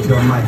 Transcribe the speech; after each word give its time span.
get 0.00 0.10
your 0.10 0.22
mic. 0.22 0.44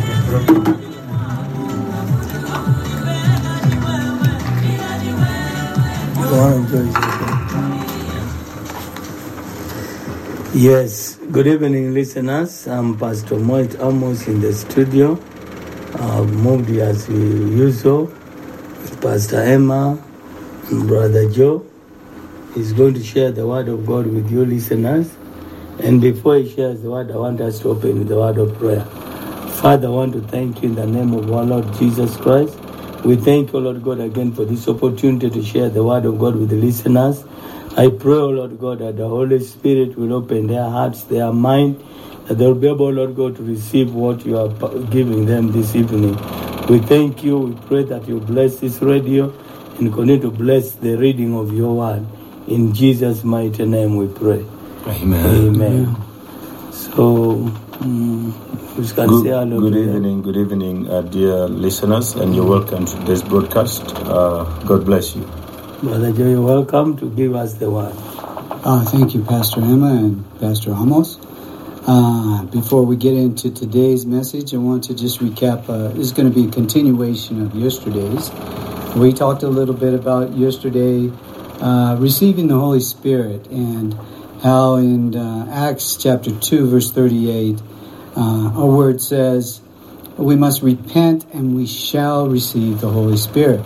Yes, 10.52 11.16
good 11.32 11.46
evening, 11.46 11.94
listeners. 11.94 12.68
I'm 12.68 12.96
Pastor 12.98 13.36
Moit 13.36 13.74
Amos 13.80 14.28
in 14.28 14.40
the 14.40 14.52
studio. 14.52 15.18
I've 15.94 16.32
moved 16.32 16.70
as 16.70 17.08
usual 17.08 18.04
with 18.04 19.00
Pastor 19.00 19.40
Emma 19.40 19.98
and 20.70 20.86
Brother 20.86 21.28
Joe. 21.30 21.66
He's 22.54 22.72
going 22.72 22.94
to 22.94 23.02
share 23.02 23.32
the 23.32 23.46
Word 23.46 23.68
of 23.68 23.86
God 23.86 24.06
with 24.06 24.30
you, 24.30 24.44
listeners. 24.44 25.16
And 25.80 26.00
before 26.00 26.36
he 26.36 26.54
shares 26.54 26.82
the 26.82 26.90
Word, 26.90 27.10
I 27.10 27.16
want 27.16 27.40
us 27.40 27.60
to 27.60 27.70
open 27.70 28.00
with 28.00 28.08
the 28.08 28.16
Word 28.16 28.38
of 28.38 28.56
prayer. 28.56 28.86
Father, 29.60 29.88
I 29.88 29.90
want 29.90 30.14
to 30.14 30.22
thank 30.22 30.62
you 30.62 30.70
in 30.70 30.74
the 30.74 30.86
name 30.86 31.12
of 31.12 31.30
our 31.30 31.44
Lord 31.44 31.70
Jesus 31.74 32.16
Christ. 32.16 32.58
We 33.04 33.16
thank 33.16 33.52
you, 33.52 33.58
Lord 33.58 33.82
God, 33.82 34.00
again 34.00 34.32
for 34.32 34.46
this 34.46 34.66
opportunity 34.66 35.28
to 35.28 35.42
share 35.42 35.68
the 35.68 35.84
Word 35.84 36.06
of 36.06 36.18
God 36.18 36.36
with 36.36 36.48
the 36.48 36.56
listeners. 36.56 37.22
I 37.76 37.88
pray, 37.90 38.14
oh 38.14 38.30
Lord 38.30 38.58
God, 38.58 38.78
that 38.78 38.96
the 38.96 39.06
Holy 39.06 39.38
Spirit 39.40 39.98
will 39.98 40.14
open 40.14 40.46
their 40.46 40.64
hearts, 40.64 41.02
their 41.04 41.30
mind, 41.30 41.78
that 42.26 42.38
they'll 42.38 42.54
be 42.54 42.68
able, 42.68 42.90
Lord 42.90 43.14
God, 43.14 43.36
to 43.36 43.42
receive 43.42 43.92
what 43.94 44.24
you 44.24 44.38
are 44.38 44.48
giving 44.84 45.26
them 45.26 45.52
this 45.52 45.74
evening. 45.76 46.16
We 46.68 46.78
thank 46.78 47.22
you. 47.22 47.38
We 47.38 47.54
pray 47.66 47.82
that 47.84 48.08
you 48.08 48.18
bless 48.18 48.60
this 48.60 48.80
radio 48.80 49.30
and 49.78 49.92
continue 49.92 50.20
to 50.22 50.30
bless 50.30 50.72
the 50.72 50.96
reading 50.96 51.36
of 51.36 51.52
your 51.52 51.76
word. 51.76 52.06
In 52.46 52.72
Jesus' 52.72 53.24
mighty 53.24 53.66
name 53.66 53.96
we 53.96 54.08
pray. 54.08 54.42
Amen. 54.86 55.26
Amen. 55.26 55.96
So, 56.72 57.52
um, 57.80 58.32
good, 58.76 58.94
good 58.94 59.76
evening, 59.76 60.22
good 60.22 60.36
evening, 60.36 60.88
uh, 60.88 61.00
dear 61.02 61.48
listeners, 61.48 62.14
and 62.14 62.34
you're 62.34 62.46
welcome 62.46 62.84
to 62.84 62.96
this 62.98 63.22
broadcast. 63.22 63.82
Uh, 63.96 64.44
God 64.66 64.84
bless 64.84 65.16
you. 65.16 65.22
Brother 65.82 66.12
Joe, 66.12 66.28
you're 66.28 66.42
welcome 66.42 66.96
to 66.98 67.10
give 67.10 67.34
us 67.34 67.54
the 67.54 67.70
word. 67.70 67.94
Uh, 67.96 68.84
thank 68.84 69.14
you, 69.14 69.24
Pastor 69.24 69.62
Emma 69.62 69.94
and 69.94 70.40
Pastor 70.40 70.72
Amos. 70.72 71.18
Uh, 71.86 72.44
before 72.44 72.84
we 72.84 72.96
get 72.96 73.14
into 73.14 73.50
today's 73.50 74.04
message, 74.04 74.52
I 74.52 74.58
want 74.58 74.84
to 74.84 74.94
just 74.94 75.20
recap. 75.20 75.68
Uh, 75.68 75.88
this 75.88 76.06
is 76.06 76.12
going 76.12 76.30
to 76.30 76.34
be 76.34 76.48
a 76.48 76.52
continuation 76.52 77.40
of 77.40 77.54
yesterday's. 77.54 78.30
We 78.94 79.14
talked 79.14 79.42
a 79.42 79.48
little 79.48 79.74
bit 79.74 79.94
about 79.94 80.36
yesterday 80.36 81.10
uh, 81.60 81.96
receiving 81.98 82.48
the 82.48 82.58
Holy 82.58 82.80
Spirit 82.80 83.46
and 83.46 83.94
how 84.42 84.76
in 84.76 85.16
uh, 85.16 85.46
Acts 85.50 85.96
chapter 85.96 86.30
2, 86.30 86.68
verse 86.68 86.90
38, 86.92 87.60
uh, 88.16 88.52
our 88.54 88.66
word 88.66 89.00
says, 89.00 89.60
We 90.16 90.36
must 90.36 90.62
repent 90.62 91.26
and 91.32 91.54
we 91.54 91.66
shall 91.66 92.28
receive 92.28 92.80
the 92.80 92.90
Holy 92.90 93.16
Spirit. 93.16 93.64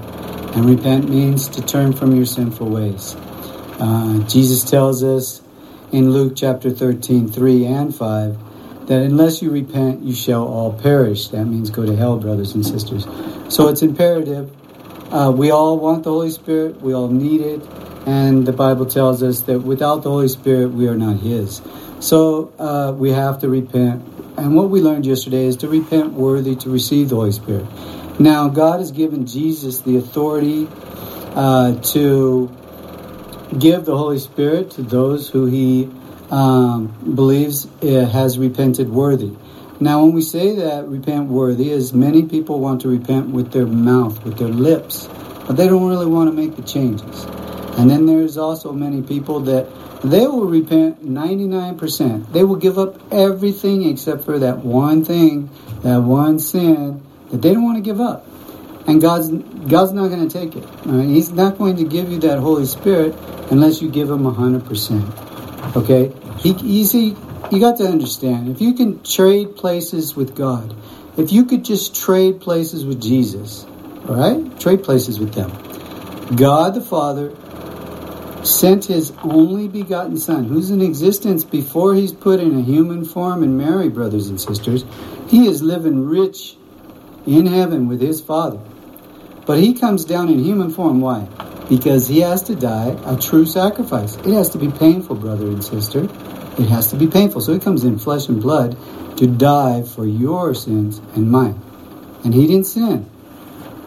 And 0.54 0.66
repent 0.66 1.08
means 1.08 1.48
to 1.48 1.62
turn 1.62 1.92
from 1.92 2.14
your 2.14 2.26
sinful 2.26 2.68
ways. 2.68 3.16
Uh, 3.80 4.20
Jesus 4.28 4.62
tells 4.62 5.02
us 5.02 5.42
in 5.90 6.10
Luke 6.10 6.34
chapter 6.36 6.70
13, 6.70 7.28
3 7.28 7.66
and 7.66 7.94
5, 7.94 8.86
that 8.86 9.02
unless 9.02 9.42
you 9.42 9.50
repent, 9.50 10.02
you 10.02 10.14
shall 10.14 10.44
all 10.44 10.72
perish. 10.72 11.28
That 11.28 11.46
means 11.46 11.70
go 11.70 11.86
to 11.86 11.96
hell, 11.96 12.18
brothers 12.18 12.54
and 12.54 12.64
sisters. 12.64 13.04
So 13.48 13.68
it's 13.68 13.82
imperative. 13.82 14.54
Uh, 15.12 15.32
we 15.34 15.50
all 15.50 15.78
want 15.78 16.04
the 16.04 16.10
Holy 16.10 16.30
Spirit, 16.30 16.80
we 16.80 16.92
all 16.92 17.08
need 17.08 17.40
it, 17.40 17.62
and 18.06 18.46
the 18.46 18.52
Bible 18.52 18.86
tells 18.86 19.22
us 19.22 19.42
that 19.42 19.60
without 19.60 20.02
the 20.02 20.10
Holy 20.10 20.28
Spirit, 20.28 20.72
we 20.72 20.88
are 20.88 20.96
not 20.96 21.18
His. 21.20 21.62
So 22.00 22.52
uh, 22.58 22.92
we 22.96 23.10
have 23.10 23.40
to 23.40 23.48
repent. 23.48 24.13
And 24.36 24.56
what 24.56 24.70
we 24.70 24.80
learned 24.80 25.06
yesterday 25.06 25.44
is 25.44 25.56
to 25.56 25.68
repent 25.68 26.12
worthy 26.12 26.56
to 26.56 26.70
receive 26.70 27.08
the 27.08 27.16
Holy 27.16 27.32
Spirit. 27.32 27.66
Now, 28.18 28.48
God 28.48 28.80
has 28.80 28.90
given 28.90 29.26
Jesus 29.26 29.80
the 29.80 29.96
authority 29.96 30.68
uh, 31.34 31.80
to 31.92 32.50
give 33.58 33.84
the 33.84 33.96
Holy 33.96 34.18
Spirit 34.18 34.72
to 34.72 34.82
those 34.82 35.28
who 35.28 35.46
He 35.46 35.90
um, 36.30 36.88
believes 37.14 37.66
uh, 37.82 38.06
has 38.06 38.38
repented 38.38 38.88
worthy. 38.90 39.32
Now, 39.80 40.02
when 40.04 40.14
we 40.14 40.22
say 40.22 40.54
that 40.56 40.88
repent 40.88 41.28
worthy, 41.28 41.70
is 41.70 41.92
many 41.92 42.24
people 42.24 42.60
want 42.60 42.80
to 42.82 42.88
repent 42.88 43.30
with 43.30 43.52
their 43.52 43.66
mouth, 43.66 44.24
with 44.24 44.38
their 44.38 44.48
lips, 44.48 45.08
but 45.46 45.56
they 45.56 45.66
don't 45.66 45.88
really 45.88 46.06
want 46.06 46.28
to 46.28 46.32
make 46.32 46.56
the 46.56 46.62
changes. 46.62 47.26
And 47.76 47.90
then 47.90 48.06
there's 48.06 48.36
also 48.36 48.72
many 48.72 49.02
people 49.02 49.40
that 49.40 49.68
they 50.02 50.26
will 50.26 50.46
repent 50.46 51.04
99%. 51.04 52.32
They 52.32 52.44
will 52.44 52.56
give 52.56 52.78
up 52.78 53.00
everything 53.12 53.88
except 53.88 54.24
for 54.24 54.38
that 54.38 54.58
one 54.58 55.04
thing, 55.04 55.50
that 55.82 55.98
one 55.98 56.38
sin 56.38 57.02
that 57.30 57.42
they 57.42 57.52
don't 57.52 57.64
want 57.64 57.78
to 57.78 57.82
give 57.82 58.00
up. 58.00 58.26
And 58.86 59.00
God's 59.00 59.30
God's 59.30 59.92
not 59.92 60.08
going 60.08 60.28
to 60.28 60.32
take 60.32 60.54
it. 60.56 60.64
Right? 60.84 61.06
He's 61.06 61.30
not 61.30 61.56
going 61.56 61.76
to 61.76 61.84
give 61.84 62.10
you 62.10 62.18
that 62.20 62.38
Holy 62.38 62.66
Spirit 62.66 63.14
unless 63.50 63.80
you 63.80 63.90
give 63.90 64.10
Him 64.10 64.24
hundred 64.26 64.66
percent. 64.66 65.04
Okay, 65.74 66.12
he, 66.38 66.52
you 66.52 66.84
see, 66.84 67.16
you 67.50 67.60
got 67.60 67.78
to 67.78 67.88
understand. 67.88 68.50
If 68.50 68.60
you 68.60 68.74
can 68.74 69.02
trade 69.02 69.56
places 69.56 70.14
with 70.14 70.36
God, 70.36 70.76
if 71.16 71.32
you 71.32 71.46
could 71.46 71.64
just 71.64 71.96
trade 71.96 72.40
places 72.40 72.84
with 72.84 73.00
Jesus, 73.00 73.64
all 74.06 74.16
right, 74.16 74.60
trade 74.60 74.84
places 74.84 75.18
with 75.18 75.32
them. 75.32 75.50
God 76.36 76.74
the 76.74 76.82
Father 76.82 77.34
sent 78.46 78.86
His 78.86 79.12
only 79.22 79.68
begotten 79.68 80.16
Son, 80.18 80.44
who's 80.44 80.70
in 80.70 80.80
existence 80.80 81.44
before 81.44 81.94
He's 81.94 82.12
put 82.12 82.40
in 82.40 82.58
a 82.58 82.62
human 82.62 83.04
form 83.04 83.42
and 83.42 83.56
Mary, 83.58 83.88
brothers 83.88 84.28
and 84.28 84.40
sisters. 84.40 84.84
He 85.28 85.46
is 85.46 85.62
living 85.62 86.06
rich 86.06 86.56
in 87.26 87.46
heaven 87.46 87.88
with 87.88 88.00
his 88.00 88.20
Father. 88.20 88.60
But 89.46 89.60
he 89.60 89.74
comes 89.74 90.04
down 90.04 90.28
in 90.28 90.38
human 90.38 90.70
form. 90.70 91.00
Why? 91.00 91.26
Because 91.68 92.08
he 92.08 92.20
has 92.20 92.42
to 92.44 92.54
die 92.54 92.96
a 93.04 93.16
true 93.18 93.46
sacrifice. 93.46 94.16
It 94.16 94.34
has 94.34 94.50
to 94.50 94.58
be 94.58 94.70
painful, 94.70 95.16
brother 95.16 95.46
and 95.46 95.64
sister. 95.64 96.04
It 96.04 96.68
has 96.68 96.88
to 96.90 96.96
be 96.96 97.06
painful. 97.06 97.40
So 97.40 97.52
he 97.52 97.58
comes 97.58 97.84
in 97.84 97.98
flesh 97.98 98.28
and 98.28 98.40
blood 98.40 98.76
to 99.18 99.26
die 99.26 99.82
for 99.82 100.06
your 100.06 100.54
sins 100.54 100.98
and 101.14 101.30
mine. 101.30 101.60
And 102.24 102.32
he 102.32 102.46
didn't 102.46 102.64
sin, 102.64 103.10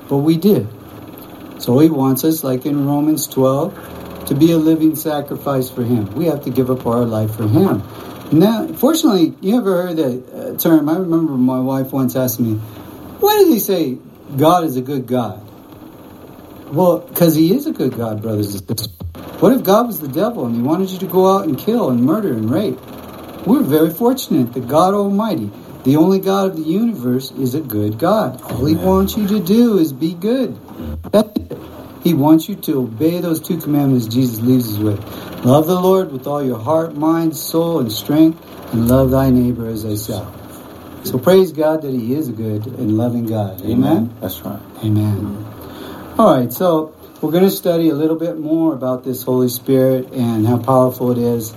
but 0.10 0.18
we 0.18 0.38
did. 0.38 0.68
So 1.60 1.80
he 1.80 1.90
wants 1.90 2.24
us, 2.24 2.44
like 2.44 2.66
in 2.66 2.86
Romans 2.86 3.28
12, 3.28 3.97
to 4.28 4.36
be 4.36 4.52
a 4.52 4.58
living 4.58 4.96
sacrifice 4.96 5.70
for 5.70 5.84
him. 5.84 6.14
We 6.14 6.26
have 6.26 6.44
to 6.44 6.50
give 6.50 6.70
up 6.70 6.86
our 6.86 7.06
life 7.06 7.36
for 7.36 7.48
him. 7.48 7.82
Now, 8.32 8.68
fortunately, 8.68 9.34
you 9.40 9.58
ever 9.58 9.84
heard 9.84 9.98
that 9.98 10.34
uh, 10.34 10.58
term? 10.58 10.90
I 10.90 10.98
remember 10.98 11.32
my 11.34 11.60
wife 11.60 11.94
once 11.94 12.16
asked 12.16 12.42
me, 12.42 12.56
why 13.20 13.38
do 13.38 13.50
they 13.50 13.60
say 13.60 13.98
God 14.36 14.66
is 14.66 14.76
a 14.76 14.82
good 14.82 15.08
God? 15.08 15.44
Well, 16.74 17.00
because 17.00 17.36
He 17.36 17.56
is 17.56 17.66
a 17.68 17.72
good 17.72 17.96
God, 17.96 18.22
brothers 18.22 18.54
and 18.54 18.68
sisters. 18.68 18.90
What 19.40 19.54
if 19.54 19.64
God 19.64 19.88
was 19.88 20.02
the 20.02 20.10
devil 20.10 20.46
and 20.46 20.56
He 20.56 20.62
wanted 20.62 20.90
you 20.90 21.00
to 21.00 21.08
go 21.08 21.34
out 21.34 21.48
and 21.48 21.58
kill 21.58 21.90
and 21.90 22.04
murder 22.04 22.34
and 22.34 22.52
rape? 22.52 22.78
We're 23.48 23.64
very 23.64 23.92
fortunate 23.92 24.52
that 24.54 24.68
God 24.68 24.94
Almighty, 24.94 25.50
the 25.86 25.96
only 25.96 26.20
God 26.20 26.50
of 26.50 26.58
the 26.58 26.64
universe, 26.64 27.32
is 27.32 27.56
a 27.56 27.62
good 27.62 27.98
God. 27.98 28.42
All 28.42 28.66
He 28.66 28.76
wants 28.76 29.16
you 29.16 29.26
to 29.28 29.40
do 29.40 29.78
is 29.78 29.94
be 29.94 30.14
good. 30.14 30.60
He 32.08 32.14
wants 32.14 32.48
you 32.48 32.56
to 32.56 32.84
obey 32.84 33.20
those 33.20 33.42
two 33.42 33.58
commandments 33.58 34.08
Jesus 34.08 34.40
leaves 34.40 34.76
us 34.76 34.80
with. 34.80 35.44
Love 35.44 35.68
the 35.68 35.78
Lord 35.78 36.10
with 36.14 36.26
all 36.26 36.42
your 36.42 36.58
heart, 36.58 36.96
mind, 36.96 37.36
soul, 37.36 37.82
and 37.82 37.92
strength, 37.92 38.42
and 38.72 38.88
love 38.88 39.12
thy 39.12 39.30
neighbor 39.30 39.68
as 39.68 39.84
thyself. 39.84 40.34
So 41.06 41.20
praise 41.20 41.52
God 41.52 41.82
that 41.82 41.92
He 41.92 42.14
is 42.14 42.30
a 42.30 42.32
good 42.32 42.66
and 42.66 42.98
loving 42.98 43.26
God. 43.26 43.60
Amen? 43.60 43.74
Amen. 43.74 44.16
That's 44.22 44.40
right. 44.40 44.62
Amen. 44.86 45.46
All 46.18 46.34
right, 46.34 46.54
so 46.54 46.96
we're 47.20 47.34
going 47.34 47.44
to 47.44 47.52
study 47.52 47.90
a 47.90 47.94
little 47.94 48.16
bit 48.16 48.40
more 48.40 48.74
about 48.74 49.04
this 49.04 49.24
Holy 49.24 49.50
Spirit 49.50 50.14
and 50.14 50.48
how 50.48 50.60
powerful 50.60 51.12
it 51.12 51.18
is 51.18 51.52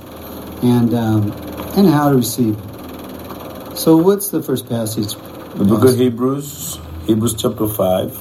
and, 0.64 0.92
um, 0.94 1.30
and 1.76 1.86
how 1.86 2.10
to 2.10 2.16
receive 2.16 2.58
it. 2.58 3.76
So 3.76 3.96
what's 3.96 4.30
the 4.30 4.42
first 4.42 4.68
passage? 4.68 5.14
The 5.54 5.64
book 5.64 5.84
of 5.84 5.96
Hebrews, 5.96 6.80
Hebrews 7.06 7.34
chapter 7.34 7.68
5, 7.68 8.16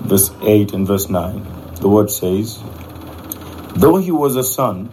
verse 0.00 0.32
8 0.42 0.72
and 0.72 0.84
verse 0.84 1.08
9. 1.08 1.59
The 1.80 1.88
word 1.88 2.10
says, 2.10 2.62
Though 3.76 3.96
he 3.96 4.10
was 4.10 4.36
a 4.36 4.44
son, 4.44 4.90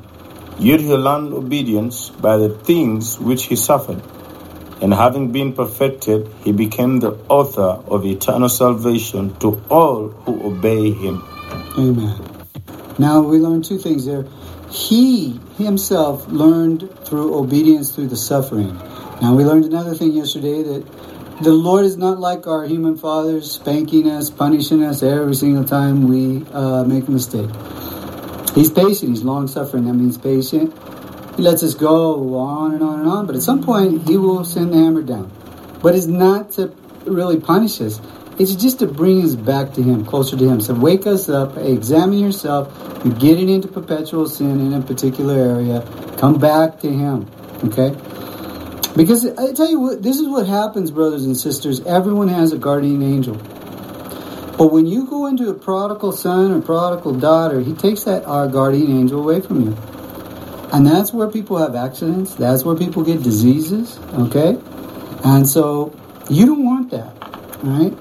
yet 0.60 0.80
he 0.80 0.94
learned 0.94 1.34
obedience 1.34 2.10
by 2.10 2.38
the 2.38 2.50
things 2.50 3.20
which 3.20 3.46
he 3.46 3.56
suffered 3.56 4.02
and 4.82 4.94
having 4.94 5.32
been 5.32 5.54
perfected, 5.54 6.30
he 6.44 6.52
became 6.52 7.00
the 7.00 7.18
author 7.30 7.82
of 7.88 8.06
eternal 8.06 8.50
salvation 8.50 9.36
to 9.40 9.62
all 9.70 10.10
who 10.10 10.48
obey 10.48 10.92
him. 10.92 11.24
Amen. 11.78 12.22
Now 13.00 13.22
we 13.22 13.40
learn 13.40 13.64
two 13.64 13.80
things 13.80 14.06
there. 14.06 14.26
He 14.70 15.40
himself 15.58 16.28
learned 16.28 16.90
through 17.06 17.36
obedience 17.36 17.92
through 17.96 18.08
the 18.08 18.18
suffering. 18.18 18.78
Now 19.22 19.34
we 19.34 19.44
learned 19.44 19.66
another 19.66 19.96
thing 19.96 20.12
yesterday 20.12 20.62
that 20.62 20.86
the 21.42 21.52
Lord 21.52 21.86
is 21.86 21.98
not 21.98 22.20
like 22.20 22.48
our 22.48 22.66
human 22.66 22.98
fathers 22.98 23.52
spanking 23.52 24.10
us, 24.10 24.30
punishing 24.30 24.84
us 24.84 25.04
every 25.04 25.36
single 25.36 25.64
time 25.64 26.08
we 26.08 26.44
uh, 26.52 26.84
make 26.84 27.08
a 27.08 27.12
mistake. 27.12 27.50
He's 28.56 28.72
patient, 28.72 29.12
he's 29.12 29.24
long 29.24 29.48
suffering, 29.48 29.86
that 29.86 29.94
means 29.94 30.18
patient. 30.18 30.74
He 31.36 31.44
lets 31.44 31.62
us 31.62 31.76
go 31.76 32.36
on 32.36 32.74
and 32.74 32.82
on 32.82 33.02
and 33.02 33.08
on, 33.08 33.28
but 33.28 33.36
at 33.36 33.44
some 33.44 33.62
point 33.62 34.08
he 34.08 34.18
will 34.18 34.44
send 34.44 34.74
the 34.74 34.78
hammer 34.78 35.04
down. 35.04 35.32
But 35.84 35.96
it's 35.96 36.08
not 36.08 36.52
to 36.54 36.76
really 37.06 37.40
punish 37.40 37.80
us. 37.82 38.02
It's 38.40 38.56
just 38.56 38.80
to 38.80 38.88
bring 38.88 39.24
us 39.24 39.36
back 39.36 39.74
to 39.74 39.84
Him, 39.84 40.06
closer 40.06 40.38
to 40.38 40.48
Him. 40.48 40.62
So 40.62 40.74
wake 40.74 41.08
us 41.08 41.28
up, 41.30 41.58
examine 41.58 42.20
yourself. 42.20 42.72
You're 43.04 43.16
getting 43.16 43.50
into 43.50 43.68
perpetual 43.68 44.28
sin 44.28 44.60
in 44.60 44.74
a 44.74 44.82
particular 44.82 45.36
area. 45.36 45.82
Come 46.18 46.40
back 46.40 46.80
to 46.82 46.92
Him. 46.92 47.28
Okay? 47.64 47.96
Because 48.98 49.28
I 49.28 49.54
tell 49.54 49.70
you 49.70 49.80
what, 49.80 50.02
this 50.02 50.20
is 50.20 50.28
what 50.28 50.48
happens, 50.48 50.90
brothers 50.90 51.24
and 51.24 51.38
sisters. 51.38 51.82
Everyone 51.82 52.30
has 52.30 52.52
a 52.52 52.58
guardian 52.58 53.04
angel. 53.04 53.36
But 54.58 54.72
when 54.72 54.88
you 54.88 55.06
go 55.06 55.28
into 55.28 55.50
a 55.50 55.54
prodigal 55.54 56.14
son 56.14 56.52
or 56.52 56.62
prodigal 56.62 57.14
daughter, 57.14 57.60
he 57.62 57.74
takes 57.74 58.06
that 58.06 58.26
our 58.26 58.48
guardian 58.48 58.92
angel 58.92 59.22
away 59.22 59.40
from 59.40 59.62
you. 59.62 59.78
And 60.74 60.86
that's 60.86 61.14
where 61.14 61.28
people 61.28 61.58
have 61.60 61.76
accidents. 61.76 62.34
That's 62.34 62.66
where 62.66 62.76
people 62.76 63.04
get 63.04 63.22
diseases. 63.22 64.00
Okay? 64.14 64.58
And 65.24 65.48
so 65.48 65.96
you 66.28 66.48
don't 66.48 66.66
want 66.66 66.90
that. 66.90 67.14
Right? 67.62 67.94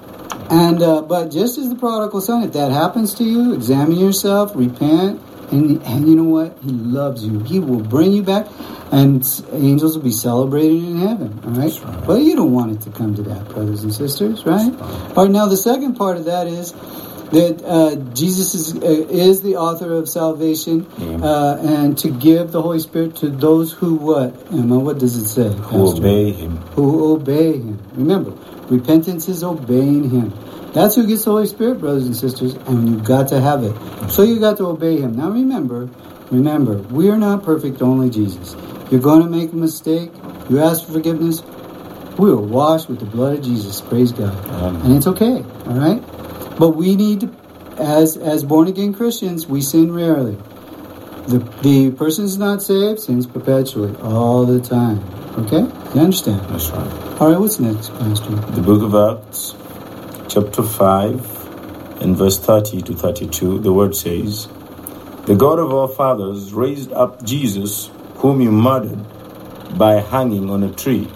And 0.49 0.81
uh, 0.81 1.03
but 1.03 1.29
just 1.29 1.59
as 1.59 1.69
the 1.69 1.75
prodigal 1.75 2.21
son, 2.21 2.41
if 2.41 2.53
that 2.53 2.71
happens 2.71 3.13
to 3.15 3.23
you, 3.23 3.53
examine 3.53 3.97
yourself, 3.99 4.53
repent, 4.55 5.21
and 5.51 5.81
and 5.83 6.07
you 6.07 6.15
know 6.15 6.23
what? 6.23 6.57
He 6.61 6.71
loves 6.71 7.25
you. 7.25 7.39
He 7.39 7.59
will 7.59 7.81
bring 7.81 8.11
you 8.11 8.23
back, 8.23 8.47
and 8.91 9.23
angels 9.51 9.95
will 9.95 10.03
be 10.03 10.11
celebrated 10.11 10.83
in 10.83 10.97
heaven. 10.97 11.39
All 11.43 11.51
right. 11.51 11.71
right. 11.83 12.07
Well, 12.07 12.19
you 12.19 12.35
don't 12.35 12.53
want 12.53 12.71
it 12.73 12.81
to 12.81 12.89
come 12.89 13.15
to 13.15 13.23
that, 13.23 13.49
brothers 13.49 13.83
and 13.83 13.93
sisters, 13.93 14.45
right? 14.45 14.73
All 14.81 15.25
right. 15.25 15.31
Now 15.31 15.47
the 15.47 15.57
second 15.57 15.95
part 15.95 16.17
of 16.17 16.25
that 16.25 16.47
is 16.47 16.73
that 17.31 17.61
uh, 17.65 17.95
Jesus 18.13 18.55
is 18.55 18.75
uh, 18.75 18.85
is 18.85 19.41
the 19.41 19.57
author 19.57 19.93
of 19.93 20.07
salvation, 20.09 20.85
uh, 21.21 21.59
and 21.61 21.97
to 21.99 22.09
give 22.09 22.51
the 22.51 22.61
Holy 22.61 22.79
Spirit 22.79 23.17
to 23.17 23.29
those 23.29 23.73
who 23.73 23.95
what? 23.95 24.33
Emma, 24.51 24.79
what 24.79 24.99
does 24.99 25.15
it 25.15 25.27
say? 25.27 25.49
Who 25.49 25.61
Pastor? 25.61 25.97
obey 25.97 26.31
him. 26.31 26.57
who 26.57 27.13
obey 27.13 27.53
him. 27.53 27.79
Remember, 27.93 28.31
repentance 28.69 29.27
is 29.27 29.43
obeying 29.43 30.09
him. 30.09 30.33
That's 30.77 30.93
who 30.95 31.07
gets 31.07 31.25
the 31.25 31.31
Holy 31.31 31.47
Spirit, 31.47 31.79
brothers 31.79 32.05
and 32.05 32.15
sisters, 32.15 32.53
and 32.53 32.87
you've 32.87 33.03
got 33.03 33.29
to 33.29 33.41
have 33.41 33.63
it. 33.63 33.75
So 34.11 34.21
you 34.21 34.39
got 34.39 34.57
to 34.57 34.67
obey 34.67 34.99
him. 34.99 35.15
Now 35.15 35.31
remember, 35.31 35.89
remember, 36.29 36.77
we 36.77 37.09
are 37.09 37.17
not 37.17 37.43
perfect, 37.43 37.81
only 37.81 38.11
Jesus. 38.11 38.55
You're 38.91 39.01
going 39.01 39.23
to 39.23 39.29
make 39.29 39.53
a 39.53 39.55
mistake. 39.55 40.11
You 40.51 40.61
ask 40.61 40.85
for 40.85 40.93
forgiveness. 40.93 41.41
We 42.19 42.29
are 42.29 42.37
washed 42.37 42.89
with 42.89 42.99
the 42.99 43.07
blood 43.07 43.39
of 43.39 43.43
Jesus. 43.43 43.81
Praise 43.81 44.11
God. 44.11 44.35
Amen. 44.49 44.81
And 44.83 44.95
it's 44.95 45.07
okay, 45.07 45.43
all 45.65 45.73
right? 45.73 45.99
But 46.59 46.75
we 46.75 46.95
need 46.95 47.27
as 47.79 48.15
as 48.15 48.43
born 48.43 48.67
again 48.67 48.93
Christians, 48.93 49.47
we 49.47 49.61
sin 49.61 49.91
rarely. 49.91 50.37
The 51.27 51.39
the 51.63 51.89
person 51.91 52.25
is 52.25 52.37
not 52.37 52.61
saved 52.61 52.99
sins 52.99 53.25
perpetually 53.25 53.95
all 54.01 54.45
the 54.45 54.59
time. 54.59 55.03
Okay, 55.39 55.61
you 55.93 56.01
understand? 56.01 56.41
That's 56.49 56.69
right. 56.69 57.21
All 57.21 57.29
right, 57.31 57.39
what's 57.39 57.59
next, 57.59 57.89
Pastor? 57.95 58.35
The 58.35 58.61
book 58.61 58.81
of 58.81 58.95
Acts, 58.95 59.55
chapter 60.39 60.61
5, 60.61 62.01
and 62.03 62.15
verse 62.15 62.37
30 62.37 62.83
to 62.83 62.93
32, 62.93 63.57
the 63.57 63.73
word 63.73 63.95
says, 63.95 64.47
The 65.25 65.35
God 65.35 65.57
of 65.57 65.73
our 65.73 65.87
fathers 65.87 66.53
raised 66.53 66.91
up 66.91 67.23
Jesus, 67.23 67.89
whom 68.17 68.39
you 68.41 68.51
murdered 68.51 68.99
by 69.79 69.93
hanging 69.93 70.51
on 70.51 70.61
a 70.61 70.71
tree. 70.71 71.07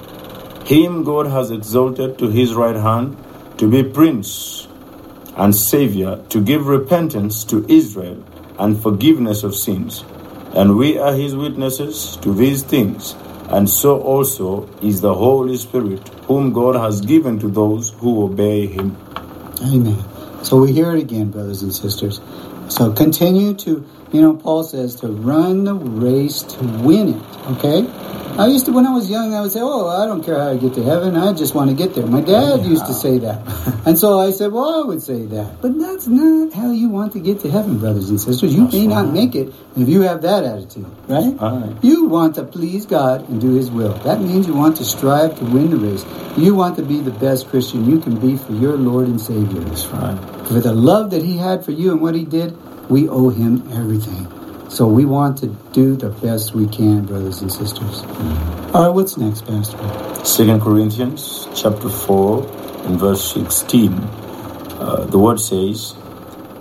Him 0.66 1.04
God 1.04 1.28
has 1.28 1.52
exalted 1.52 2.18
to 2.18 2.30
his 2.30 2.56
right 2.56 2.76
hand 2.76 3.16
to 3.60 3.70
be 3.70 3.84
prince 3.84 4.68
and 5.36 5.56
savior, 5.56 6.24
to 6.30 6.42
give 6.42 6.66
repentance 6.66 7.44
to 7.44 7.64
Israel 7.70 8.24
and 8.58 8.82
forgiveness 8.82 9.44
of 9.44 9.54
sins. 9.54 10.04
And 10.56 10.78
we 10.78 10.98
are 10.98 11.14
his 11.14 11.36
witnesses 11.36 12.18
to 12.24 12.34
these 12.34 12.64
things. 12.64 13.14
And 13.50 13.70
so 13.70 14.02
also 14.02 14.68
is 14.82 15.02
the 15.02 15.14
Holy 15.14 15.58
Spirit, 15.58 16.08
whom 16.26 16.54
God 16.54 16.76
has 16.76 17.02
given 17.02 17.38
to 17.38 17.50
those 17.50 17.92
who 17.92 18.24
obey 18.24 18.66
him. 18.66 18.98
Amen. 19.62 20.04
So 20.44 20.58
we 20.62 20.74
hear 20.74 20.94
it 20.96 21.02
again, 21.02 21.32
brothers 21.32 21.64
and 21.64 21.74
sisters. 21.74 22.22
So 22.70 22.94
continue 22.94 23.54
to, 23.56 23.88
you 24.14 24.22
know, 24.22 24.36
Paul 24.36 24.64
says 24.64 24.96
to 24.98 25.08
run 25.08 25.66
the 25.66 25.76
race 25.76 26.44
to 26.44 26.64
win 26.84 27.10
it. 27.10 27.48
Okay. 27.58 27.88
I 28.40 28.48
used 28.48 28.66
to, 28.66 28.72
when 28.72 28.86
I 28.86 28.92
was 28.92 29.10
young, 29.10 29.34
I 29.34 29.42
would 29.42 29.52
say, 29.52 29.60
"Oh, 29.62 29.88
I 29.88 30.06
don't 30.06 30.24
care 30.24 30.40
how 30.40 30.50
I 30.50 30.58
get 30.58 30.74
to 30.76 30.84
heaven. 30.84 31.16
I 31.16 31.34
just 31.34 31.54
want 31.54 31.70
to 31.70 31.76
get 31.76 31.96
there." 31.96 32.06
My 32.06 32.22
dad 32.22 32.66
used 32.66 32.86
to 32.88 32.94
say 32.94 33.18
that, 33.20 33.42
and 33.86 33.98
so 33.98 34.20
I 34.20 34.32
said, 34.32 34.52
"Well, 34.52 34.84
I 34.84 34.86
would 34.86 35.02
say 35.02 35.26
that." 35.26 35.62
But 35.62 35.78
that's 35.80 36.08
not 36.08 36.54
how 36.54 36.72
you 36.72 36.90
want 36.90 37.14
to 37.14 37.20
get 37.20 37.42
to 37.42 37.52
heaven, 37.52 37.78
brothers 37.78 38.10
and 38.10 38.20
sisters. 38.20 38.54
You 38.54 38.64
That's 38.64 38.74
may 38.74 38.88
not 38.88 39.14
make 39.14 39.36
it 39.36 39.54
if 39.78 39.90
you 39.90 40.02
have 40.02 40.22
that 40.24 40.44
attitude, 40.44 40.86
right? 41.08 41.36
Right. 41.40 41.76
You 41.82 42.06
want 42.06 42.36
to 42.36 42.44
please 42.44 42.86
God 42.86 43.28
and 43.30 43.40
do 43.40 43.54
His 43.54 43.70
will. 43.70 43.94
That 44.10 44.22
means 44.22 44.48
you 44.48 44.54
want 44.54 44.78
to 44.78 44.86
strive 44.86 45.38
to 45.40 45.46
win 45.46 45.70
the 45.70 45.78
race. 45.78 46.06
You 46.38 46.56
want 46.56 46.76
to 46.78 46.84
be 46.84 47.00
the 47.00 47.12
best 47.12 47.48
Christian 47.50 47.90
you 47.90 48.00
can 48.00 48.20
be 48.20 48.38
for 48.38 48.54
your 48.54 48.78
Lord 48.78 49.08
and 49.08 49.20
Savior. 49.20 49.62
That's 49.62 49.86
right. 49.88 50.18
For 50.48 50.60
the 50.60 50.74
love 50.74 51.12
that 51.12 51.24
He 51.24 51.38
had 51.38 51.64
for 51.64 51.72
you 51.72 51.92
and 51.92 52.02
what 52.02 52.16
He 52.16 52.26
did, 52.26 52.58
we 52.90 53.08
owe 53.08 53.30
Him 53.30 53.68
everything. 53.72 54.41
So 54.72 54.88
we 54.88 55.04
want 55.04 55.38
to 55.40 55.48
do 55.74 55.98
the 55.98 56.12
best 56.24 56.56
we 56.56 56.66
can, 56.66 57.04
brothers 57.06 57.42
and 57.42 57.52
sisters. 57.52 58.04
All 58.74 58.88
right, 58.88 58.96
what's 58.96 59.18
next, 59.18 59.46
Pastor? 59.46 59.78
Second 60.24 60.62
Corinthians 60.62 61.50
chapter 61.54 61.90
4 61.90 62.86
and 62.86 62.98
verse 62.98 63.34
16. 63.34 63.92
Uh, 63.92 65.08
the 65.12 65.20
word 65.20 65.42
says, 65.42 65.94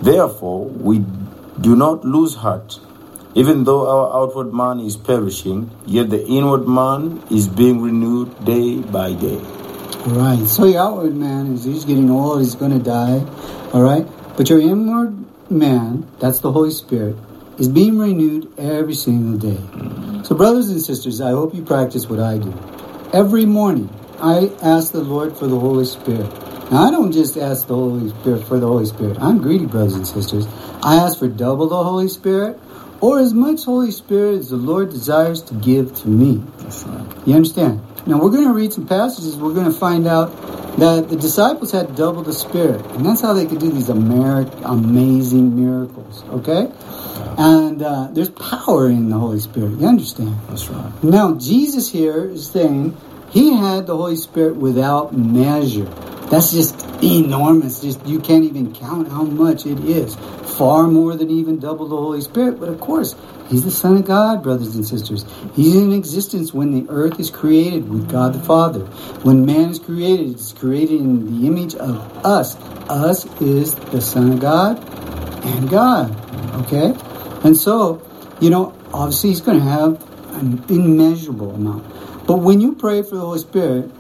Therefore 0.02 0.64
we 0.64 1.04
do 1.60 1.76
not 1.76 2.04
lose 2.04 2.34
heart. 2.34 2.80
Even 3.36 3.62
though 3.62 3.86
our 3.86 4.24
outward 4.24 4.52
man 4.52 4.80
is 4.80 4.96
perishing, 4.96 5.70
yet 5.86 6.10
the 6.10 6.26
inward 6.26 6.66
man 6.66 7.22
is 7.30 7.46
being 7.46 7.80
renewed 7.80 8.44
day 8.44 8.80
by 8.80 9.12
day. 9.12 9.38
All 9.38 10.14
right. 10.18 10.48
So 10.48 10.64
your 10.64 10.82
outward 10.82 11.14
man 11.14 11.54
is 11.54 11.62
he's 11.62 11.84
getting 11.84 12.10
old, 12.10 12.40
he's 12.40 12.56
going 12.56 12.72
to 12.76 12.84
die. 12.84 13.24
All 13.72 13.82
right. 13.82 14.04
But 14.36 14.50
your 14.50 14.60
inward 14.60 15.14
man, 15.48 16.10
that's 16.18 16.40
the 16.40 16.50
Holy 16.50 16.72
Spirit, 16.72 17.14
is 17.60 17.68
being 17.68 17.98
renewed 17.98 18.50
every 18.58 18.94
single 18.94 19.38
day. 19.38 19.60
So, 20.24 20.34
brothers 20.34 20.70
and 20.70 20.80
sisters, 20.80 21.20
I 21.20 21.30
hope 21.30 21.54
you 21.54 21.62
practice 21.62 22.08
what 22.08 22.18
I 22.18 22.38
do. 22.38 22.52
Every 23.12 23.44
morning, 23.44 23.88
I 24.18 24.50
ask 24.62 24.92
the 24.92 25.02
Lord 25.02 25.36
for 25.36 25.46
the 25.46 25.58
Holy 25.58 25.84
Spirit. 25.84 26.30
Now, 26.70 26.84
I 26.84 26.90
don't 26.90 27.12
just 27.12 27.36
ask 27.36 27.66
the 27.66 27.74
Holy 27.74 28.08
Spirit 28.08 28.44
for 28.44 28.58
the 28.58 28.66
Holy 28.66 28.86
Spirit. 28.86 29.18
I'm 29.20 29.38
greedy, 29.38 29.66
brothers 29.66 29.94
and 29.94 30.06
sisters. 30.06 30.46
I 30.82 30.96
ask 30.96 31.18
for 31.18 31.28
double 31.28 31.68
the 31.68 31.84
Holy 31.84 32.08
Spirit 32.08 32.58
or 33.00 33.18
as 33.18 33.34
much 33.34 33.64
Holy 33.64 33.90
Spirit 33.90 34.38
as 34.38 34.50
the 34.50 34.56
Lord 34.56 34.90
desires 34.90 35.42
to 35.42 35.54
give 35.54 35.94
to 35.96 36.08
me. 36.08 36.42
You 37.26 37.34
understand? 37.34 37.82
Now 38.10 38.18
we're 38.18 38.30
going 38.30 38.48
to 38.48 38.52
read 38.52 38.72
some 38.72 38.88
passages. 38.88 39.36
We're 39.36 39.54
going 39.54 39.66
to 39.70 39.78
find 39.78 40.08
out 40.08 40.32
that 40.78 41.08
the 41.08 41.14
disciples 41.14 41.70
had 41.70 41.94
double 41.94 42.24
the 42.24 42.32
Spirit, 42.32 42.84
and 42.86 43.06
that's 43.06 43.20
how 43.20 43.34
they 43.34 43.46
could 43.46 43.60
do 43.60 43.70
these 43.70 43.86
Ameri- 43.86 44.50
amazing 44.64 45.54
miracles. 45.54 46.24
Okay, 46.30 46.72
and 47.38 47.80
uh, 47.80 48.08
there's 48.10 48.30
power 48.30 48.88
in 48.88 49.10
the 49.10 49.16
Holy 49.16 49.38
Spirit. 49.38 49.78
You 49.78 49.86
understand? 49.86 50.36
That's 50.48 50.66
right. 50.66 51.04
Now 51.04 51.34
Jesus 51.36 51.88
here 51.88 52.24
is 52.24 52.50
saying 52.50 52.96
he 53.30 53.54
had 53.54 53.86
the 53.86 53.96
Holy 53.96 54.16
Spirit 54.16 54.56
without 54.56 55.16
measure. 55.16 55.84
That's 56.30 56.50
just 56.50 56.84
enormous. 57.04 57.80
Just 57.80 58.04
you 58.06 58.18
can't 58.18 58.42
even 58.42 58.74
count 58.74 59.06
how 59.06 59.22
much 59.22 59.66
it 59.66 59.78
is. 59.84 60.16
Far 60.56 60.88
more 60.88 61.14
than 61.14 61.30
even 61.30 61.58
double 61.58 61.88
the 61.88 61.96
Holy 61.96 62.20
Spirit. 62.20 62.60
But 62.60 62.68
of 62.68 62.80
course, 62.80 63.14
He's 63.48 63.64
the 63.64 63.70
Son 63.70 63.96
of 63.96 64.04
God, 64.04 64.44
brothers 64.44 64.76
and 64.76 64.86
sisters. 64.86 65.24
He's 65.54 65.74
in 65.74 65.92
existence 65.92 66.54
when 66.54 66.70
the 66.70 66.88
earth 66.88 67.18
is 67.18 67.30
created 67.30 67.90
with 67.90 68.08
God 68.08 68.32
the 68.32 68.38
Father. 68.38 68.80
When 69.24 69.44
man 69.44 69.70
is 69.70 69.80
created, 69.80 70.30
it's 70.30 70.52
created 70.52 71.00
in 71.00 71.40
the 71.40 71.46
image 71.48 71.74
of 71.74 71.96
us. 72.24 72.54
Us 72.88 73.26
is 73.40 73.74
the 73.74 74.00
Son 74.00 74.32
of 74.34 74.40
God 74.40 74.78
and 75.44 75.68
God. 75.68 76.14
Okay? 76.64 76.94
And 77.42 77.56
so, 77.56 78.00
you 78.40 78.50
know, 78.50 78.72
obviously 78.94 79.30
he's 79.30 79.40
going 79.40 79.58
to 79.58 79.64
have 79.64 80.00
an 80.36 80.62
immeasurable 80.68 81.54
amount. 81.54 81.84
But 82.26 82.36
when 82.36 82.60
you 82.60 82.76
pray 82.76 83.02
for 83.02 83.16
the 83.16 83.22
Holy 83.22 83.40
Spirit, 83.40 83.90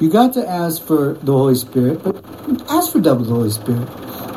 you 0.00 0.10
got 0.10 0.34
to 0.34 0.46
ask 0.46 0.82
for 0.82 1.14
the 1.14 1.32
Holy 1.32 1.54
Spirit, 1.54 2.02
but 2.02 2.22
ask 2.68 2.92
for 2.92 3.00
double 3.00 3.24
the 3.24 3.32
Holy 3.32 3.50
Spirit. 3.50 3.88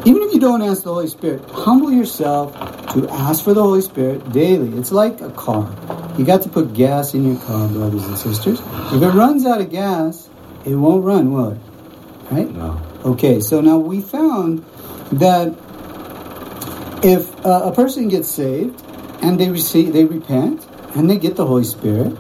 Even 0.04 0.24
if 0.24 0.34
you 0.34 0.40
don't 0.40 0.64
ask 0.64 0.82
the 0.82 0.92
Holy 0.92 1.08
Spirit, 1.08 1.48
humble 1.52 1.92
yourself 1.92 2.54
to 2.94 3.08
ask 3.10 3.44
for 3.44 3.54
the 3.54 3.62
Holy 3.62 3.82
Spirit 3.82 4.32
daily. 4.32 4.76
It's 4.76 4.92
like 4.92 5.22
a 5.22 5.30
car. 5.30 5.70
You 6.18 6.26
got 6.26 6.42
to 6.42 6.50
put 6.50 6.74
gas 6.74 7.14
in 7.14 7.24
your 7.24 7.40
car, 7.42 7.68
brothers 7.68 8.06
and 8.06 8.18
sisters. 8.18 8.60
If 8.92 9.04
it 9.04 9.10
runs 9.10 9.46
out 9.46 9.62
of 9.62 9.70
gas, 9.70 10.28
it 10.66 10.74
won't 10.74 11.06
run, 11.06 11.32
will 11.32 11.52
it? 11.52 11.60
Right? 12.32 12.50
No. 12.50 12.82
Okay, 13.06 13.42
so 13.42 13.62
now 13.62 13.78
we 13.78 14.02
found 14.02 14.66
that 15.12 15.50
if 17.04 17.46
uh, 17.46 17.62
a 17.66 17.72
person 17.72 18.08
gets 18.08 18.28
saved 18.28 18.84
and 19.22 19.40
they 19.40 19.50
receive, 19.50 19.94
they 19.94 20.06
repent 20.06 20.68
and 20.96 21.08
they 21.12 21.20
get 21.20 21.36
the 21.36 21.46
Holy 21.46 21.64
Spirit, 21.64 22.18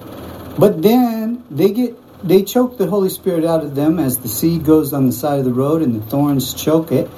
but 0.59 0.83
then 0.83 1.43
they 1.49 1.71
get 1.71 1.97
they 2.23 2.43
choke 2.43 2.77
the 2.77 2.85
Holy 2.85 3.09
Spirit 3.09 3.43
out 3.43 3.63
of 3.63 3.73
them 3.73 3.97
as 3.97 4.19
the 4.19 4.27
seed 4.27 4.63
goes 4.63 4.93
on 4.93 5.07
the 5.07 5.11
side 5.11 5.39
of 5.39 5.45
the 5.45 5.53
road 5.53 5.81
and 5.81 5.99
the 5.99 6.05
thorns 6.05 6.53
choke 6.53 6.91
it 6.91 7.09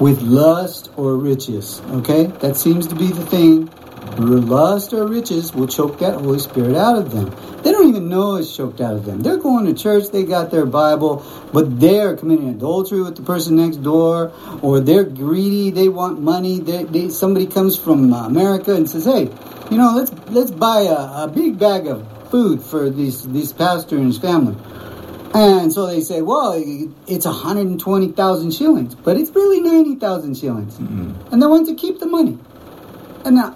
with 0.00 0.22
lust 0.22 0.90
or 0.96 1.16
riches. 1.16 1.80
Okay, 1.90 2.26
that 2.40 2.56
seems 2.56 2.86
to 2.88 2.94
be 2.94 3.08
the 3.08 3.26
thing 3.26 3.70
lust 4.18 4.92
or 4.92 5.06
riches 5.06 5.54
will 5.54 5.66
choke 5.66 5.98
that 5.98 6.14
Holy 6.14 6.38
Spirit 6.38 6.76
out 6.76 6.96
of 6.96 7.12
them. 7.12 7.30
They 7.62 7.72
don't 7.72 7.88
even 7.88 8.08
know 8.08 8.36
it's 8.36 8.54
choked 8.54 8.80
out 8.80 8.94
of 8.94 9.04
them. 9.04 9.20
They're 9.20 9.36
going 9.36 9.66
to 9.66 9.74
church, 9.74 10.10
they 10.10 10.24
got 10.24 10.50
their 10.50 10.66
Bible, 10.66 11.24
but 11.52 11.78
they're 11.80 12.16
committing 12.16 12.48
adultery 12.48 13.02
with 13.02 13.16
the 13.16 13.22
person 13.22 13.56
next 13.56 13.76
door, 13.78 14.32
or 14.62 14.80
they're 14.80 15.04
greedy, 15.04 15.70
they 15.70 15.88
want 15.88 16.20
money. 16.20 16.58
They, 16.60 16.84
they, 16.84 17.08
somebody 17.10 17.46
comes 17.46 17.76
from 17.76 18.12
America 18.12 18.74
and 18.74 18.88
says, 18.88 19.04
hey, 19.04 19.30
you 19.70 19.76
know, 19.76 19.92
let's 19.94 20.12
let's 20.30 20.50
buy 20.50 20.82
a, 20.82 21.24
a 21.24 21.32
big 21.32 21.58
bag 21.58 21.86
of 21.86 22.06
food 22.30 22.62
for 22.62 22.88
these 22.88 23.28
these 23.28 23.52
pastor 23.52 23.96
and 23.96 24.06
his 24.06 24.18
family. 24.18 24.56
And 25.34 25.72
so 25.72 25.86
they 25.86 26.00
say, 26.00 26.22
well, 26.22 26.54
it's 27.06 27.26
120,000 27.26 28.50
shillings, 28.50 28.94
but 28.94 29.16
it's 29.16 29.30
really 29.30 29.60
90,000 29.60 30.36
shillings. 30.36 30.74
Mm-hmm. 30.74 31.32
And 31.32 31.42
they 31.42 31.46
want 31.46 31.68
to 31.68 31.74
keep 31.74 32.00
the 32.00 32.06
money. 32.06 32.38
And 33.24 33.36
now, 33.36 33.54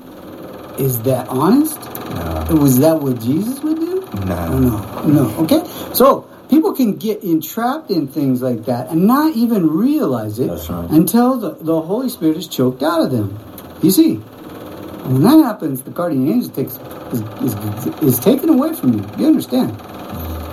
is 0.78 1.02
that 1.02 1.28
honest? 1.28 1.78
No. 1.80 2.56
Was 2.60 2.78
that 2.80 3.00
what 3.00 3.20
Jesus 3.20 3.60
would 3.60 3.78
do? 3.78 4.08
No. 4.26 4.58
No. 4.58 5.02
No. 5.04 5.36
Okay? 5.44 5.64
So, 5.94 6.28
people 6.50 6.74
can 6.74 6.96
get 6.96 7.22
entrapped 7.24 7.90
in 7.90 8.06
things 8.06 8.42
like 8.42 8.66
that 8.66 8.90
and 8.90 9.06
not 9.06 9.34
even 9.34 9.70
realize 9.70 10.38
it 10.38 10.48
right. 10.48 10.90
until 10.90 11.38
the, 11.38 11.54
the 11.54 11.80
Holy 11.80 12.10
Spirit 12.10 12.36
is 12.36 12.46
choked 12.46 12.82
out 12.82 13.00
of 13.00 13.10
them. 13.10 13.38
You 13.82 13.90
see, 13.90 14.16
when 14.16 15.22
that 15.22 15.42
happens, 15.42 15.82
the 15.82 15.90
guardian 15.90 16.28
angel 16.28 16.50
takes, 16.50 16.78
is, 17.12 17.22
is, 17.42 18.02
is 18.02 18.18
taken 18.20 18.50
away 18.50 18.74
from 18.74 18.92
you. 18.92 19.08
You 19.18 19.26
understand? 19.26 19.80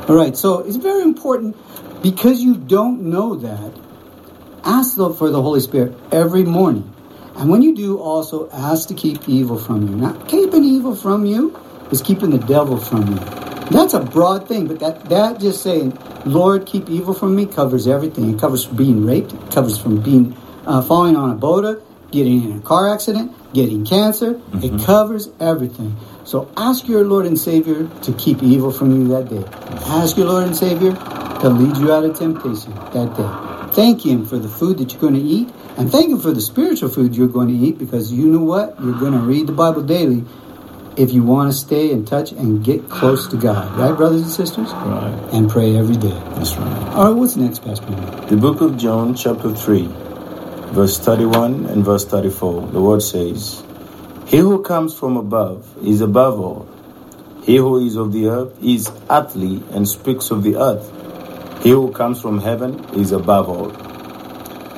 All 0.10 0.16
right, 0.16 0.36
so 0.36 0.62
it's 0.62 0.78
very 0.78 1.04
important 1.04 1.56
because 2.02 2.42
you 2.42 2.56
don't 2.56 3.04
know 3.12 3.36
that. 3.36 3.72
Ask 4.64 4.96
for 4.96 5.30
the 5.30 5.40
Holy 5.40 5.60
Spirit 5.60 5.96
every 6.12 6.42
morning. 6.42 6.92
And 7.36 7.48
when 7.48 7.62
you 7.62 7.76
do, 7.76 8.00
also 8.00 8.50
ask 8.50 8.88
to 8.88 8.96
keep 8.96 9.30
evil 9.30 9.60
from 9.60 9.88
you. 9.88 9.96
Not 9.96 10.28
keeping 10.28 10.64
evil 10.64 10.96
from 10.96 11.28
you 11.28 11.56
is 11.92 12.02
keeping 12.02 12.32
the 12.32 12.40
devil 12.40 12.76
from 12.76 13.08
you. 13.08 13.20
That's 13.70 13.94
a 13.94 14.00
broad 14.00 14.48
thing, 14.48 14.66
but 14.66 14.80
that, 14.80 15.06
that 15.10 15.40
just 15.40 15.62
saying, 15.62 15.96
Lord, 16.26 16.66
keep 16.66 16.90
evil 16.90 17.14
from 17.14 17.36
me 17.36 17.46
covers 17.46 17.88
everything. 17.88 18.34
It 18.34 18.40
covers 18.40 18.66
from 18.66 18.78
being 18.78 19.06
raped, 19.06 19.34
it 19.34 19.52
covers 19.52 19.78
from 19.78 20.02
being 20.02 20.36
uh, 20.66 20.82
falling 20.82 21.18
on 21.18 21.30
a 21.30 21.36
boat, 21.36 21.84
getting 22.10 22.46
in 22.46 22.58
a 22.58 22.62
car 22.62 22.92
accident, 22.92 23.32
getting 23.54 23.86
cancer. 23.86 24.34
Mm-hmm. 24.34 24.64
It 24.64 24.86
covers 24.86 25.30
everything. 25.40 25.96
So 26.26 26.52
ask 26.56 26.88
your 26.88 27.04
Lord 27.04 27.26
and 27.26 27.40
Savior 27.40 27.88
to 28.04 28.14
keep 28.14 28.44
evil 28.44 28.72
from 28.72 28.92
you 28.92 29.08
that 29.10 29.30
day. 29.30 29.44
Ask 29.88 30.18
your 30.18 30.28
Lord 30.28 30.46
and 30.46 30.56
Savior 30.56 30.94
to 30.94 31.50
lead 31.50 31.78
you 31.78 31.92
out 31.92 32.04
of 32.04 32.18
temptation 32.18 32.74
that 32.76 33.16
day. 33.16 33.74
Thank 33.74 34.06
Him 34.06 34.26
for 34.26 34.38
the 34.38 34.50
food 34.50 34.78
that 34.80 34.92
you're 34.92 35.02
going 35.02 35.14
to 35.14 35.22
eat, 35.22 35.50
and 35.78 35.92
thank 35.92 36.10
Him 36.10 36.20
for 36.20 36.32
the 36.32 36.42
spiritual 36.42 36.90
food 36.90 37.16
you're 37.16 37.28
going 37.28 37.48
to 37.48 37.54
eat 37.54 37.78
because 37.78 38.12
you 38.12 38.28
know 38.28 38.44
what? 38.44 38.80
You're 38.82 39.00
going 39.00 39.14
to 39.14 39.20
read 39.20 39.48
the 39.48 39.54
Bible 39.54 39.84
daily 39.84 40.26
if 40.98 41.14
you 41.14 41.24
want 41.24 41.52
to 41.52 41.58
stay 41.58 41.92
in 41.92 42.06
touch 42.06 42.32
and 42.32 42.64
get 42.64 42.90
close 42.90 43.28
to 43.28 43.38
God. 43.38 43.78
Right, 43.78 43.96
brothers 43.96 44.22
and 44.22 44.32
sisters? 44.32 44.72
Right. 44.72 45.30
And 45.32 45.50
pray 45.50 45.78
every 45.78 45.96
day. 45.96 46.10
That's 46.36 46.56
right. 46.58 46.88
All 46.90 47.06
right, 47.06 47.16
what's 47.16 47.38
next, 47.38 47.64
Pastor? 47.64 47.86
The 48.26 48.36
book 48.36 48.60
of 48.62 48.78
John, 48.78 49.16
chapter 49.16 49.56
3, 49.56 49.88
verse 50.72 51.00
31 51.00 51.66
and 51.66 51.84
verse 51.84 52.06
34. 52.06 52.68
The 52.68 52.82
word 52.82 53.02
says, 53.02 53.64
He 54.28 54.38
who 54.38 54.62
comes 54.62 54.98
from 54.98 55.18
above 55.18 55.66
is 55.84 56.02
above 56.02 56.40
all. 56.40 56.68
He 57.44 57.58
who 57.58 57.86
is 57.86 57.96
of 57.96 58.14
the 58.14 58.28
earth 58.28 58.64
is 58.64 58.92
earthly 59.10 59.64
and 59.72 59.88
speaks 59.88 60.30
of 60.32 60.44
the 60.44 60.56
earth. 60.58 61.64
He 61.64 61.72
who 61.72 61.92
comes 61.92 62.22
from 62.22 62.40
heaven 62.40 62.84
is 62.94 63.12
above 63.12 63.50
all. 63.50 63.72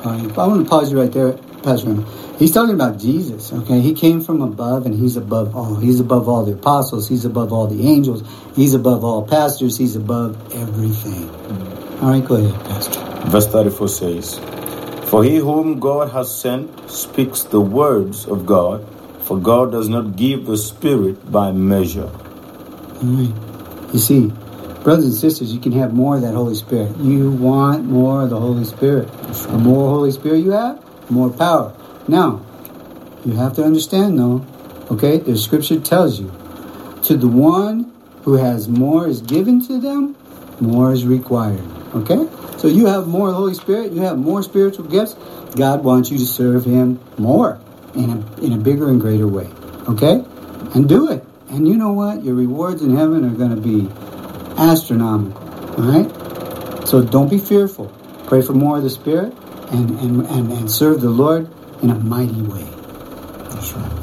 All 0.04 0.18
right, 0.18 0.38
I 0.38 0.46
want 0.46 0.64
to 0.64 0.68
pause 0.68 0.90
you 0.90 1.00
right 1.00 1.12
there, 1.12 1.34
Pastor. 1.62 2.02
He's 2.38 2.50
talking 2.50 2.74
about 2.74 2.98
Jesus, 2.98 3.52
okay? 3.52 3.80
He 3.80 3.94
came 3.94 4.20
from 4.20 4.42
above 4.42 4.86
and 4.86 4.94
he's 4.94 5.16
above 5.16 5.54
all. 5.54 5.76
He's 5.76 6.00
above 6.00 6.28
all 6.28 6.44
the 6.44 6.54
apostles. 6.54 7.08
He's 7.08 7.24
above 7.24 7.52
all 7.52 7.68
the 7.68 7.86
angels. 7.86 8.24
He's 8.56 8.74
above 8.74 9.04
all 9.04 9.24
pastors. 9.24 9.76
He's 9.76 9.94
above 9.94 10.34
everything. 10.52 11.28
Mm-hmm. 11.28 12.04
All 12.04 12.10
right, 12.10 12.24
go 12.24 12.34
ahead, 12.36 12.64
Pastor. 12.64 13.00
Verse 13.28 13.46
34 13.46 13.88
says, 13.88 14.40
For 15.12 15.22
he 15.22 15.36
whom 15.36 15.78
God 15.78 16.10
has 16.12 16.34
sent 16.34 16.88
speaks 16.88 17.42
the 17.42 17.60
words 17.60 18.24
of 18.24 18.46
God, 18.46 18.82
for 19.20 19.38
God 19.38 19.70
does 19.70 19.86
not 19.86 20.16
give 20.16 20.46
the 20.46 20.56
Spirit 20.56 21.30
by 21.30 21.52
measure. 21.52 22.10
Right. 23.02 23.34
You 23.92 23.98
see, 23.98 24.32
brothers 24.82 25.04
and 25.04 25.14
sisters, 25.14 25.52
you 25.52 25.60
can 25.60 25.72
have 25.72 25.92
more 25.92 26.16
of 26.16 26.22
that 26.22 26.32
Holy 26.32 26.54
Spirit. 26.54 26.96
You 26.96 27.30
want 27.30 27.84
more 27.84 28.22
of 28.22 28.30
the 28.30 28.40
Holy 28.40 28.64
Spirit. 28.64 29.12
The 29.12 29.58
more 29.58 29.90
Holy 29.90 30.12
Spirit 30.12 30.38
you 30.38 30.52
have, 30.52 30.82
more 31.10 31.28
power. 31.28 31.74
Now, 32.08 32.40
you 33.26 33.34
have 33.34 33.52
to 33.56 33.64
understand 33.64 34.18
though, 34.18 34.46
okay, 34.90 35.18
the 35.18 35.36
scripture 35.36 35.78
tells 35.78 36.20
you, 36.20 36.32
to 37.02 37.18
the 37.18 37.28
one 37.28 37.92
who 38.22 38.36
has 38.36 38.66
more 38.66 39.06
is 39.06 39.20
given 39.20 39.60
to 39.66 39.78
them, 39.78 40.16
more 40.58 40.90
is 40.90 41.04
required. 41.04 41.60
Okay? 41.94 42.26
So 42.62 42.68
you 42.68 42.86
have 42.86 43.08
more 43.08 43.32
Holy 43.32 43.54
Spirit, 43.54 43.90
you 43.90 44.02
have 44.02 44.16
more 44.16 44.40
spiritual 44.40 44.84
gifts. 44.84 45.14
God 45.56 45.82
wants 45.82 46.12
you 46.12 46.18
to 46.18 46.24
serve 46.24 46.64
Him 46.64 47.00
more 47.18 47.58
in 47.96 48.08
a, 48.08 48.40
in 48.40 48.52
a 48.52 48.56
bigger 48.56 48.88
and 48.88 49.00
greater 49.00 49.26
way. 49.26 49.48
Okay? 49.88 50.24
And 50.72 50.88
do 50.88 51.10
it. 51.10 51.24
And 51.50 51.66
you 51.66 51.76
know 51.76 51.92
what? 51.92 52.22
Your 52.22 52.36
rewards 52.36 52.80
in 52.80 52.96
heaven 52.96 53.24
are 53.24 53.34
going 53.34 53.50
to 53.50 53.60
be 53.60 53.90
astronomical. 54.56 55.42
All 55.76 55.90
right? 55.90 56.86
So 56.86 57.02
don't 57.02 57.28
be 57.28 57.38
fearful. 57.38 57.88
Pray 58.28 58.42
for 58.42 58.52
more 58.52 58.76
of 58.76 58.84
the 58.84 58.90
Spirit 58.90 59.34
and, 59.72 59.98
and, 59.98 60.24
and, 60.26 60.52
and 60.52 60.70
serve 60.70 61.00
the 61.00 61.10
Lord 61.10 61.50
in 61.82 61.90
a 61.90 61.96
mighty 61.96 62.42
way. 62.42 62.68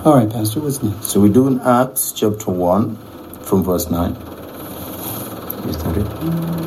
All 0.04 0.18
right, 0.18 0.30
Pastor, 0.30 0.60
what's 0.60 0.84
next? 0.84 1.06
So 1.06 1.22
we 1.22 1.30
do 1.30 1.48
in 1.48 1.62
Acts 1.62 2.12
chapter 2.12 2.52
1 2.52 2.98
from 3.42 3.64
verse 3.64 3.90
9. 3.90 4.39
You 5.66 5.74
started? 5.74 6.04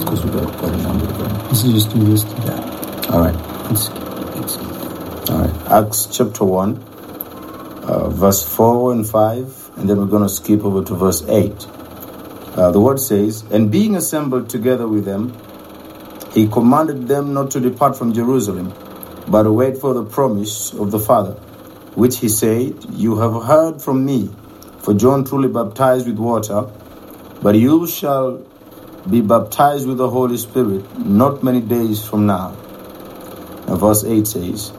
Because 0.00 0.24
we 0.24 0.30
got 0.32 0.52
quite 0.58 0.72
a 0.72 0.82
number 0.82 1.06
of 1.06 1.18
them. 1.18 1.38
Let's 1.48 1.62
just 1.62 1.90
do 1.90 2.04
this. 2.04 2.24
Yeah. 2.24 3.10
All 3.10 3.20
right. 3.20 3.34
Let's. 3.70 3.88
Let's. 4.36 4.56
All 5.30 5.38
right. 5.38 5.70
Acts 5.70 6.06
chapter 6.06 6.44
1, 6.44 6.76
uh, 7.84 8.08
verse 8.10 8.42
4 8.44 8.92
and 8.92 9.08
5, 9.08 9.70
and 9.76 9.88
then 9.88 9.98
we're 9.98 10.06
going 10.06 10.22
to 10.22 10.28
skip 10.28 10.64
over 10.64 10.84
to 10.84 10.94
verse 10.94 11.22
8. 11.26 11.66
Uh, 12.54 12.70
the 12.70 12.80
word 12.80 13.00
says, 13.00 13.42
And 13.50 13.70
being 13.70 13.96
assembled 13.96 14.50
together 14.50 14.86
with 14.86 15.06
them, 15.06 15.34
he 16.34 16.46
commanded 16.46 17.08
them 17.08 17.32
not 17.32 17.50
to 17.52 17.60
depart 17.60 17.96
from 17.96 18.12
Jerusalem, 18.12 18.74
but 19.26 19.50
wait 19.50 19.78
for 19.78 19.94
the 19.94 20.04
promise 20.04 20.74
of 20.74 20.90
the 20.90 20.98
Father, 20.98 21.32
which 21.94 22.18
he 22.18 22.28
said, 22.28 22.84
You 22.90 23.16
have 23.16 23.42
heard 23.44 23.80
from 23.80 24.04
me. 24.04 24.30
For 24.80 24.92
John 24.92 25.24
truly 25.24 25.48
baptized 25.48 26.06
with 26.06 26.18
water, 26.18 26.68
but 27.40 27.54
you 27.54 27.86
shall 27.86 28.44
be 29.10 29.20
baptized 29.20 29.86
with 29.86 29.98
the 29.98 30.08
Holy 30.08 30.36
Spirit 30.36 30.98
not 30.98 31.42
many 31.42 31.60
days 31.60 32.04
from 32.04 32.26
now. 32.26 32.56
Now, 33.66 33.76
verse 33.76 34.04
8 34.04 34.26
says, 34.26 34.72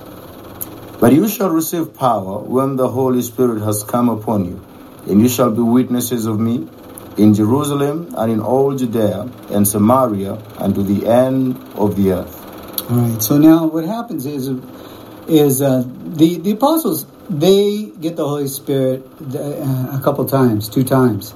But 0.99 1.13
you 1.13 1.27
shall 1.27 1.49
receive 1.49 1.95
power 1.95 2.39
when 2.39 2.75
the 2.75 2.89
Holy 2.89 3.21
Spirit 3.21 3.61
has 3.61 3.83
come 3.83 4.09
upon 4.09 4.45
you, 4.45 4.65
and 5.07 5.21
you 5.21 5.29
shall 5.29 5.51
be 5.51 5.61
witnesses 5.61 6.25
of 6.25 6.39
me 6.39 6.67
in 7.17 7.33
Jerusalem 7.33 8.13
and 8.17 8.31
in 8.31 8.39
all 8.39 8.75
Judea 8.75 9.29
and 9.51 9.67
Samaria 9.67 10.33
and 10.59 10.73
to 10.75 10.83
the 10.83 11.07
end 11.07 11.57
of 11.75 11.95
the 11.95 12.13
earth. 12.13 12.89
All 12.89 12.97
right. 12.97 13.21
So 13.21 13.37
now 13.37 13.65
what 13.67 13.85
happens 13.85 14.25
is, 14.25 14.49
is 15.27 15.61
uh, 15.61 15.83
the 15.87 16.37
the 16.39 16.51
apostles 16.51 17.05
they 17.29 17.85
get 18.01 18.15
the 18.15 18.27
Holy 18.27 18.47
Spirit 18.47 19.05
uh, 19.35 19.97
a 19.97 20.01
couple 20.03 20.25
times, 20.25 20.67
two 20.67 20.83
times, 20.83 21.33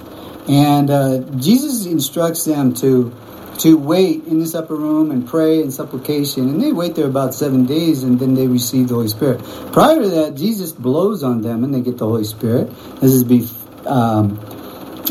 and 0.47 0.89
uh, 0.89 1.19
Jesus 1.37 1.85
instructs 1.85 2.45
them 2.45 2.73
to 2.75 3.13
to 3.59 3.75
wait 3.75 4.25
in 4.25 4.39
this 4.39 4.53
upper 4.53 4.75
room 4.75 5.09
and 5.09 5.27
pray 5.27 5.61
and 5.61 5.73
supplication, 5.73 6.47
and 6.47 6.61
they 6.61 6.71
wait 6.71 6.95
there 6.95 7.07
about 7.07 7.33
seven 7.33 7.65
days, 7.65 8.03
and 8.03 8.19
then 8.19 8.35
they 8.35 8.47
receive 8.47 8.87
the 8.89 8.93
Holy 8.93 9.07
Spirit. 9.07 9.41
Prior 9.71 9.99
to 9.99 10.09
that, 10.09 10.35
Jesus 10.35 10.71
blows 10.71 11.23
on 11.23 11.41
them, 11.41 11.63
and 11.63 11.73
they 11.73 11.81
get 11.81 11.97
the 11.97 12.05
Holy 12.05 12.23
Spirit. 12.23 12.69
This 13.01 13.13
is 13.13 13.23
be 13.23 13.47
um, 13.87 14.39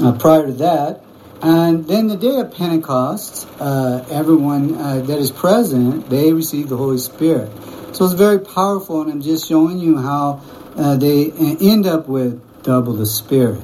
uh, 0.01 0.17
prior 0.19 0.47
to 0.47 0.53
that. 0.53 1.03
And 1.43 1.87
then 1.87 2.09
the 2.09 2.17
day 2.17 2.37
of 2.41 2.55
Pentecost, 2.55 3.47
uh, 3.61 4.05
everyone 4.11 4.75
uh, 4.75 5.01
that 5.03 5.19
is 5.19 5.31
present, 5.31 6.09
they 6.09 6.33
receive 6.33 6.69
the 6.69 6.77
Holy 6.77 6.99
Spirit. 6.99 7.51
So 7.95 8.05
it's 8.05 8.15
very 8.15 8.41
powerful, 8.41 9.03
and 9.03 9.11
I'm 9.11 9.23
just 9.23 9.49
showing 9.49 9.79
you 9.79 9.99
how 9.99 10.41
uh, 10.77 10.97
they 10.97 11.33
end 11.33 11.87
up 11.87 12.09
with 12.09 12.41
double 12.63 12.95
the 12.95 13.07
Spirit. 13.07 13.61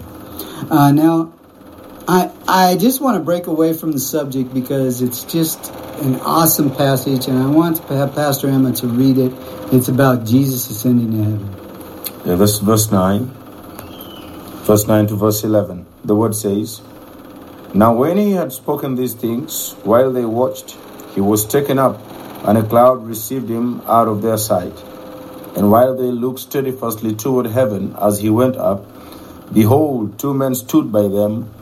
Uh, 0.71 0.93
now, 0.93 1.33
I 2.09 2.31
I 2.49 2.77
just 2.77 3.01
want 3.01 3.17
to 3.17 3.23
break 3.23 3.47
away 3.47 3.73
from 3.73 3.93
the 3.93 4.01
subject 4.01 4.53
because 4.53 5.03
it's 5.03 5.23
just 5.23 5.73
an 6.01 6.17
awesome 6.21 6.75
passage, 6.75 7.29
and 7.29 7.39
I 7.39 7.47
want 7.47 7.87
Pastor 7.87 8.49
Emma 8.49 8.73
to 8.73 8.89
read 8.89 9.19
it. 9.19 9.33
It's 9.73 9.89
about 9.89 10.27
Jesus 10.27 10.69
ascending 10.69 11.13
to 11.13 11.19
heaven. 11.19 11.63
Yeah, 12.27 12.35
that's 12.35 12.59
verse 12.59 12.91
9. 12.91 13.27
Verse 14.65 14.87
9 14.87 15.07
to 15.09 15.17
verse 15.17 15.45
11. 15.45 15.87
The 16.05 16.15
word 16.15 16.35
says, 16.35 16.83
Now 17.75 17.95
when 17.95 18.17
he 18.17 18.33
had 18.33 18.53
spoken 18.53 18.97
these 18.97 19.15
things, 19.15 19.73
while 19.85 20.13
they 20.13 20.25
watched, 20.25 20.77
he 21.15 21.21
was 21.21 21.45
taken 21.45 21.79
up, 21.79 22.01
and 22.47 22.59
a 22.59 22.63
cloud 22.63 23.07
received 23.07 23.49
him 23.49 23.81
out 23.83 24.09
of 24.09 24.23
their 24.23 24.39
sight. 24.39 24.77
And 25.57 25.71
while 25.71 25.95
they 25.97 26.11
looked 26.11 26.41
steadfastly 26.41 27.15
toward 27.15 27.47
heaven 27.47 27.95
as 28.01 28.19
he 28.19 28.31
went 28.31 28.57
up, 28.57 28.85
behold, 29.53 30.19
two 30.19 30.35
men 30.35 30.55
stood 30.55 30.91
by 30.91 31.03
them 31.03 31.53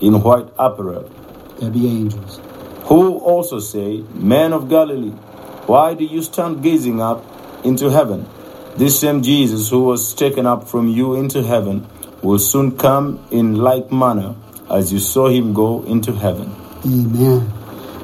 in 0.00 0.22
white 0.22 0.48
apparel, 0.58 1.10
There 1.58 1.70
be 1.70 1.86
angels. 1.86 2.40
who 2.84 3.18
also 3.18 3.58
say, 3.60 4.02
Men 4.14 4.52
of 4.52 4.68
Galilee, 4.68 5.10
why 5.66 5.94
do 5.94 6.04
you 6.04 6.22
stand 6.22 6.62
gazing 6.62 7.00
up 7.00 7.24
into 7.64 7.90
heaven? 7.90 8.26
This 8.76 8.98
same 9.00 9.22
Jesus 9.22 9.68
who 9.68 9.82
was 9.84 10.14
taken 10.14 10.46
up 10.46 10.68
from 10.68 10.88
you 10.88 11.14
into 11.14 11.42
heaven 11.42 11.86
will 12.22 12.38
soon 12.38 12.76
come 12.76 13.24
in 13.30 13.56
like 13.56 13.90
manner 13.92 14.34
as 14.70 14.92
you 14.92 14.98
saw 14.98 15.28
him 15.28 15.52
go 15.52 15.82
into 15.84 16.12
heaven. 16.12 16.54
Amen. 16.86 17.52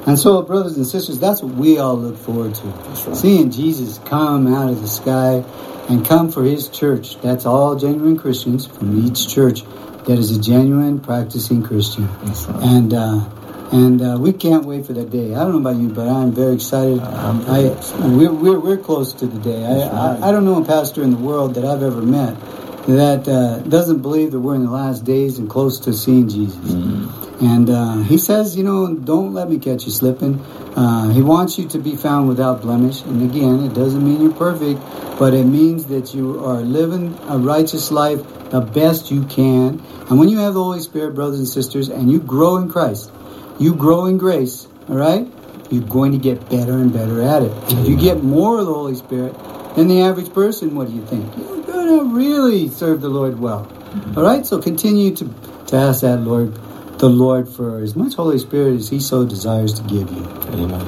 And 0.05 0.17
so, 0.17 0.41
brothers 0.41 0.77
and 0.77 0.85
sisters, 0.85 1.19
that's 1.19 1.41
what 1.41 1.55
we 1.55 1.79
all 1.79 1.97
look 1.97 2.17
forward 2.17 2.55
to. 2.55 2.67
right. 2.67 3.15
Seeing 3.17 3.51
Jesus 3.51 3.99
come 4.05 4.53
out 4.53 4.69
of 4.69 4.81
the 4.81 4.87
sky 4.87 5.43
and 5.89 6.05
come 6.05 6.31
for 6.31 6.43
his 6.43 6.69
church. 6.69 7.19
That's 7.21 7.45
all 7.45 7.75
genuine 7.75 8.17
Christians 8.17 8.67
from 8.67 9.05
each 9.05 9.27
church 9.27 9.63
that 10.07 10.17
is 10.17 10.35
a 10.35 10.41
genuine 10.41 10.99
practicing 10.99 11.63
Christian. 11.63 12.07
Right. 12.07 12.47
And 12.63 12.93
uh, 12.93 13.29
and 13.71 14.01
uh, 14.01 14.17
we 14.17 14.31
can't 14.31 14.63
wait 14.65 14.85
for 14.85 14.93
that 14.93 15.09
day. 15.09 15.35
I 15.35 15.39
don't 15.39 15.51
know 15.51 15.69
about 15.69 15.81
you, 15.81 15.89
but 15.89 16.07
I'm 16.07 16.31
very 16.31 16.55
excited. 16.55 17.01
I'm 17.01 17.45
I, 17.49 17.59
excited. 17.59 18.11
We're, 18.15 18.31
we're, 18.31 18.59
we're 18.59 18.77
close 18.77 19.11
to 19.13 19.27
the 19.27 19.39
day. 19.39 19.65
I, 19.65 19.69
right. 19.69 20.23
I, 20.23 20.29
I 20.29 20.31
don't 20.31 20.45
know 20.45 20.61
a 20.61 20.65
pastor 20.65 21.03
in 21.03 21.11
the 21.11 21.17
world 21.17 21.55
that 21.55 21.65
I've 21.65 21.83
ever 21.83 22.01
met 22.01 22.39
that 22.87 23.27
uh, 23.27 23.59
doesn't 23.67 24.01
believe 24.01 24.31
that 24.31 24.39
we're 24.39 24.55
in 24.55 24.63
the 24.63 24.71
last 24.71 25.03
days 25.03 25.37
and 25.39 25.49
close 25.49 25.81
to 25.81 25.91
seeing 25.91 26.29
Jesus. 26.29 26.71
Mm. 26.71 27.41
And 27.41 27.69
uh, 27.69 27.97
he 28.03 28.17
says, 28.17 28.55
you 28.55 28.63
know, 28.63 28.95
don't 28.95 29.33
let 29.33 29.49
me 29.49 29.59
catch 29.59 29.85
you 29.85 29.91
slipping. 29.91 30.39
Uh, 30.73 31.09
he 31.09 31.21
wants 31.21 31.59
you 31.59 31.67
to 31.67 31.79
be 31.79 31.97
found 31.97 32.29
without 32.29 32.61
blemish. 32.61 33.01
And 33.01 33.29
again, 33.29 33.65
it 33.65 33.73
doesn't 33.73 34.03
mean 34.03 34.21
you're 34.21 34.31
perfect, 34.33 34.79
but 35.19 35.33
it 35.33 35.43
means 35.43 35.87
that 35.87 36.15
you 36.15 36.43
are 36.45 36.61
living 36.61 37.17
a 37.27 37.37
righteous 37.37 37.91
life 37.91 38.21
the 38.49 38.61
best 38.61 39.11
you 39.11 39.23
can. 39.25 39.81
And 40.09 40.19
when 40.19 40.29
you 40.29 40.37
have 40.39 40.53
the 40.53 40.63
Holy 40.63 40.79
Spirit, 40.79 41.15
brothers 41.15 41.39
and 41.39 41.47
sisters, 41.47 41.89
and 41.89 42.11
you 42.11 42.19
grow 42.19 42.57
in 42.57 42.69
Christ, 42.69 43.11
you 43.59 43.73
grow 43.73 44.05
in 44.05 44.17
grace, 44.17 44.67
all 44.87 44.95
right? 44.95 45.27
You're 45.69 45.83
going 45.83 46.13
to 46.13 46.17
get 46.17 46.49
better 46.49 46.73
and 46.77 46.93
better 46.93 47.21
at 47.21 47.43
it. 47.43 47.51
If 47.71 47.87
you 47.87 47.97
get 47.97 48.23
more 48.23 48.59
of 48.59 48.65
the 48.65 48.73
Holy 48.73 48.95
Spirit 48.95 49.35
than 49.75 49.87
the 49.87 50.01
average 50.01 50.33
person, 50.33 50.75
what 50.75 50.87
do 50.87 50.93
you 50.93 51.05
think? 51.05 51.35
You're 51.37 51.63
going 51.63 51.99
to 51.99 52.15
really 52.15 52.69
serve 52.69 53.01
the 53.01 53.09
Lord 53.09 53.39
well. 53.39 53.71
All 54.15 54.23
right? 54.23 54.45
So 54.45 54.61
continue 54.61 55.15
to, 55.15 55.33
to 55.67 55.75
ask 55.75 56.01
that 56.01 56.21
Lord, 56.21 56.53
the 56.99 57.09
Lord 57.09 57.49
for 57.49 57.79
as 57.79 57.95
much 57.95 58.13
Holy 58.15 58.39
Spirit 58.39 58.75
as 58.75 58.89
He 58.89 58.99
so 58.99 59.25
desires 59.25 59.73
to 59.73 59.83
give 59.83 60.09
you. 60.11 60.25
Amen. 60.53 60.81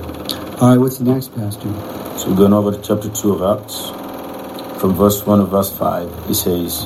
All 0.61 0.69
right, 0.69 0.77
what's 0.77 0.97
the 0.97 1.05
next, 1.05 1.33
Pastor? 1.35 1.69
So 2.17 2.29
we're 2.29 2.35
going 2.35 2.53
over 2.53 2.71
to 2.71 2.81
chapter 2.81 3.09
2 3.09 3.33
of 3.33 3.61
Acts, 3.61 3.89
from 4.81 4.93
verse 4.93 5.25
1 5.25 5.39
of 5.39 5.49
verse 5.49 5.75
5. 5.77 6.27
He 6.27 6.33
says, 6.33 6.85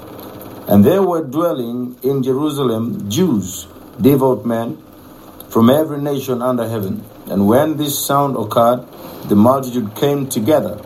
And 0.67 0.85
there 0.85 1.03
were 1.03 1.23
dwelling 1.23 1.97
in 2.03 2.23
Jerusalem 2.23 3.09
Jews, 3.09 3.67
devout 3.99 4.45
men 4.45 4.77
from 5.49 5.69
every 5.69 6.01
nation 6.01 6.41
under 6.41 6.67
heaven. 6.67 7.03
And 7.27 7.47
when 7.47 7.77
this 7.77 8.03
sound 8.03 8.37
occurred, 8.37 8.85
the 9.27 9.35
multitude 9.35 9.95
came 9.95 10.27
together 10.29 10.79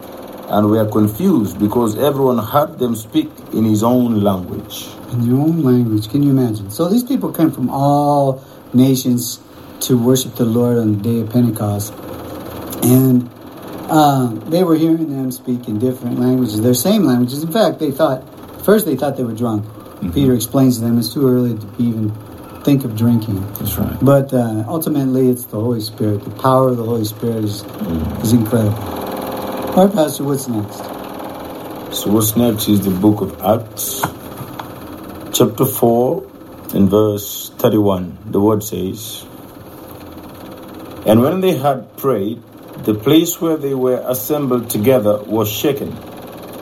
and 0.50 0.70
were 0.70 0.90
confused 0.90 1.60
because 1.60 1.98
everyone 1.98 2.38
heard 2.38 2.80
them 2.80 2.96
speak 2.96 3.30
in 3.54 3.64
his 3.64 3.84
own 3.84 4.22
language. 4.22 4.88
In 5.12 5.24
your 5.24 5.40
own 5.40 5.64
language, 5.64 6.10
can 6.10 6.24
you 6.24 6.32
imagine? 6.32 6.70
So 6.72 6.90
these 6.90 7.04
people 7.04 7.32
came 7.32 7.52
from 7.52 7.70
all 7.70 8.44
nations 8.74 9.40
to 9.82 9.98
worship 9.98 10.36
the 10.36 10.46
Lord 10.46 10.78
on 10.78 10.98
the 10.98 11.04
day 11.04 11.20
of 11.22 11.30
Pentecost. 11.30 11.94
And 12.84 13.30
uh, 13.90 14.28
they 14.50 14.64
were 14.64 14.76
hearing 14.76 15.10
them 15.10 15.32
speak 15.32 15.68
in 15.68 15.80
different 15.80 16.20
languages, 16.20 16.62
their 16.62 16.74
same 16.74 17.04
languages. 17.04 17.44
In 17.44 17.52
fact, 17.52 17.80
they 17.80 17.92
thought, 17.92 18.24
first 18.64 18.86
they 18.86 18.96
thought 18.96 19.18
they 19.18 19.24
were 19.24 19.36
drunk. 19.36 19.66
Peter 20.14 20.34
explains 20.34 20.78
to 20.78 20.84
them 20.84 20.98
it's 20.98 21.14
too 21.14 21.28
early 21.28 21.58
to 21.58 21.68
even 21.80 22.12
think 22.64 22.84
of 22.84 22.96
drinking. 22.96 23.42
That's 23.54 23.78
right. 23.78 23.98
But 24.02 24.34
uh, 24.34 24.64
ultimately, 24.68 25.30
it's 25.30 25.46
the 25.46 25.60
Holy 25.60 25.82
Spirit. 25.82 26.24
The 26.24 26.32
power 26.32 26.70
of 26.70 26.78
the 26.78 26.84
Holy 26.84 27.06
Spirit 27.06 27.44
is, 27.44 27.64
is 28.24 28.34
incredible. 28.34 28.76
All 28.76 29.86
right, 29.86 29.94
Pastor, 29.94 30.24
what's 30.24 30.48
next? 30.48 30.78
So 31.96 32.12
what's 32.12 32.36
next 32.36 32.68
is 32.68 32.82
the 32.82 32.92
book 32.92 33.22
of 33.22 33.42
Acts, 33.42 34.02
chapter 35.38 35.66
4 35.66 36.32
and 36.74 36.90
verse 36.90 37.52
31. 37.58 38.18
The 38.32 38.42
word 38.42 38.64
says, 38.64 39.26
And 41.06 41.22
when 41.22 41.42
they 41.42 41.56
had 41.56 41.96
prayed, 41.98 42.42
the 42.84 42.94
place 42.94 43.40
where 43.40 43.58
they 43.58 43.74
were 43.74 44.04
assembled 44.08 44.70
together 44.70 45.22
was 45.24 45.50
shaken, 45.50 45.96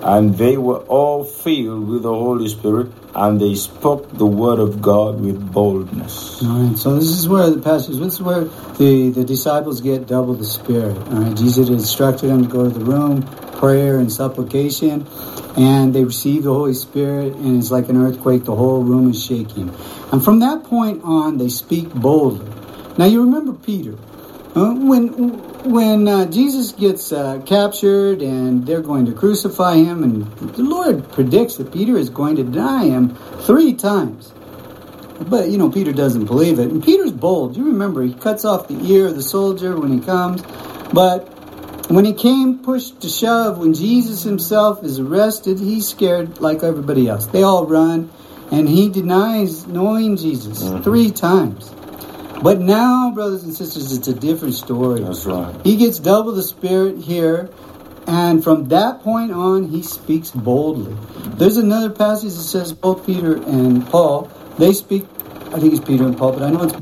and 0.04 0.38
they 0.38 0.58
were 0.58 0.80
all 0.80 1.24
filled 1.24 1.88
with 1.88 2.04
the 2.04 2.14
Holy 2.14 2.50
Spirit, 2.50 2.92
and 3.16 3.40
they 3.40 3.56
spoke 3.56 4.12
the 4.18 4.26
word 4.26 4.60
of 4.60 4.82
God 4.82 5.22
with 5.22 5.54
boldness. 5.54 6.44
All 6.44 6.60
right, 6.60 6.78
so 6.78 6.96
this 6.96 7.08
is 7.08 7.30
where 7.30 7.50
the 7.50 7.62
passage, 7.62 7.98
this 7.98 8.16
is 8.16 8.22
where 8.22 8.44
the, 8.44 9.12
the 9.12 9.24
disciples 9.24 9.80
get 9.80 10.06
double 10.08 10.34
the 10.34 10.46
Spirit. 10.46 10.98
All 10.98 11.22
right, 11.22 11.38
Jesus 11.38 11.70
instructed 11.70 12.28
them 12.28 12.44
to 12.44 12.50
go 12.50 12.64
to 12.70 12.78
the 12.78 12.84
room, 12.84 13.24
prayer 13.54 14.00
and 14.00 14.12
supplication, 14.12 15.08
and 15.56 15.96
they 15.96 16.04
receive 16.04 16.44
the 16.44 16.54
Holy 16.54 16.74
Spirit, 16.74 17.34
and 17.36 17.58
it's 17.58 17.72
like 17.72 17.88
an 17.88 17.96
earthquake, 17.96 18.44
the 18.44 18.56
whole 18.56 18.84
room 18.84 19.10
is 19.10 19.24
shaking. 19.24 19.74
And 20.12 20.24
from 20.24 20.40
that 20.40 20.66
point 20.66 21.02
on, 21.04 21.38
they 21.38 21.50
speak 21.50 21.94
boldly. 21.94 22.52
Now, 22.98 23.06
you 23.06 23.24
remember 23.24 23.54
Peter. 23.54 23.98
Uh, 24.56 24.76
when 24.76 25.53
when 25.66 26.08
uh, 26.08 26.26
Jesus 26.26 26.72
gets 26.72 27.12
uh, 27.12 27.42
captured 27.46 28.22
and 28.22 28.66
they're 28.66 28.82
going 28.82 29.06
to 29.06 29.14
crucify 29.14 29.76
him, 29.76 30.04
and 30.04 30.32
the 30.54 30.64
Lord 30.64 31.10
predicts 31.12 31.56
that 31.58 31.72
Peter 31.72 31.98
is 31.98 32.10
going 32.10 32.36
to 32.36 32.44
deny 32.44 32.86
him 32.86 33.16
three 33.42 33.74
times. 33.74 34.34
But, 35.28 35.50
you 35.50 35.58
know, 35.58 35.70
Peter 35.70 35.94
doesn't 35.94 36.26
believe 36.26 36.60
it. 36.60 36.70
And 36.70 36.84
Peter's 36.84 37.12
bold. 37.12 37.56
You 37.56 37.66
remember, 37.66 38.04
he 38.04 38.14
cuts 38.14 38.46
off 38.46 38.68
the 38.68 38.80
ear 38.86 39.08
of 39.08 39.16
the 39.16 39.24
soldier 39.24 39.80
when 39.80 39.92
he 39.92 40.06
comes. 40.06 40.42
But 40.92 41.30
when 41.90 42.06
he 42.06 42.14
came 42.14 42.60
push 42.60 42.90
to 42.90 43.08
shove, 43.08 43.58
when 43.58 43.74
Jesus 43.74 44.24
himself 44.24 44.84
is 44.84 45.00
arrested, 45.00 45.60
he's 45.60 45.88
scared 45.88 46.42
like 46.42 46.64
everybody 46.64 47.08
else. 47.08 47.28
They 47.28 47.44
all 47.44 47.66
run, 47.66 48.12
and 48.52 48.68
he 48.68 48.90
denies 48.90 49.66
knowing 49.68 50.18
Jesus 50.18 50.70
three 50.84 51.12
times. 51.12 51.74
But 52.44 52.60
now, 52.60 53.12
brothers 53.12 53.46
and 53.46 53.54
sisters, 53.54 53.96
it's 53.96 54.10
a 54.10 54.14
different 54.14 54.56
story. 54.56 55.00
That's 55.02 55.26
right. 55.26 55.56
He 55.64 55.78
gets 55.78 55.98
double 55.98 56.34
the 56.34 56.44
Spirit 56.44 56.98
here, 56.98 57.50
and 58.06 58.44
from 58.44 58.68
that 58.68 59.00
point 59.00 59.32
on, 59.32 59.70
he 59.70 59.82
speaks 59.82 60.30
boldly. 60.30 60.94
There's 61.38 61.56
another 61.56 61.90
passage 61.90 62.34
that 62.34 62.44
says 62.44 62.74
both 62.74 63.06
Peter 63.06 63.38
and 63.38 63.88
Paul, 63.88 64.30
they 64.58 64.74
speak, 64.74 65.06
I 65.54 65.60
think 65.62 65.74
it's 65.74 65.86
Peter 65.86 66.04
and 66.06 66.18
Paul, 66.18 66.34
but 66.34 66.44
I 66.44 66.52
know 66.52 66.64
it's 66.64 66.76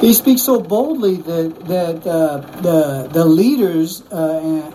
they 0.00 0.12
speak 0.12 0.38
so 0.38 0.60
boldly 0.60 1.16
that 1.16 1.66
that 1.66 2.06
uh, 2.06 2.38
the 2.62 3.08
the 3.12 3.24
leaders, 3.24 4.02
uh, 4.12 4.70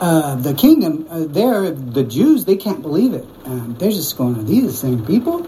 uh, 0.00 0.36
the 0.36 0.54
kingdom 0.54 1.08
uh, 1.10 1.24
there, 1.24 1.72
the 1.72 2.04
Jews, 2.04 2.44
they 2.44 2.56
can't 2.56 2.80
believe 2.80 3.14
it. 3.14 3.26
Um, 3.46 3.74
they're 3.80 3.90
just 3.90 4.16
going, 4.16 4.36
"Are 4.36 4.42
these 4.44 4.62
the 4.62 4.72
same 4.72 5.04
people?" 5.04 5.40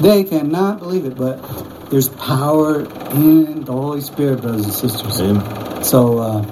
They 0.00 0.24
cannot 0.24 0.78
believe 0.78 1.04
it. 1.04 1.14
But 1.14 1.44
there's 1.90 2.08
power 2.08 2.82
in 3.12 3.64
the 3.64 3.72
Holy 3.72 4.00
Spirit, 4.00 4.42
brothers 4.42 4.64
and 4.64 4.72
sisters. 4.72 5.20
Amen. 5.20 5.84
So 5.84 6.18
uh, 6.18 6.42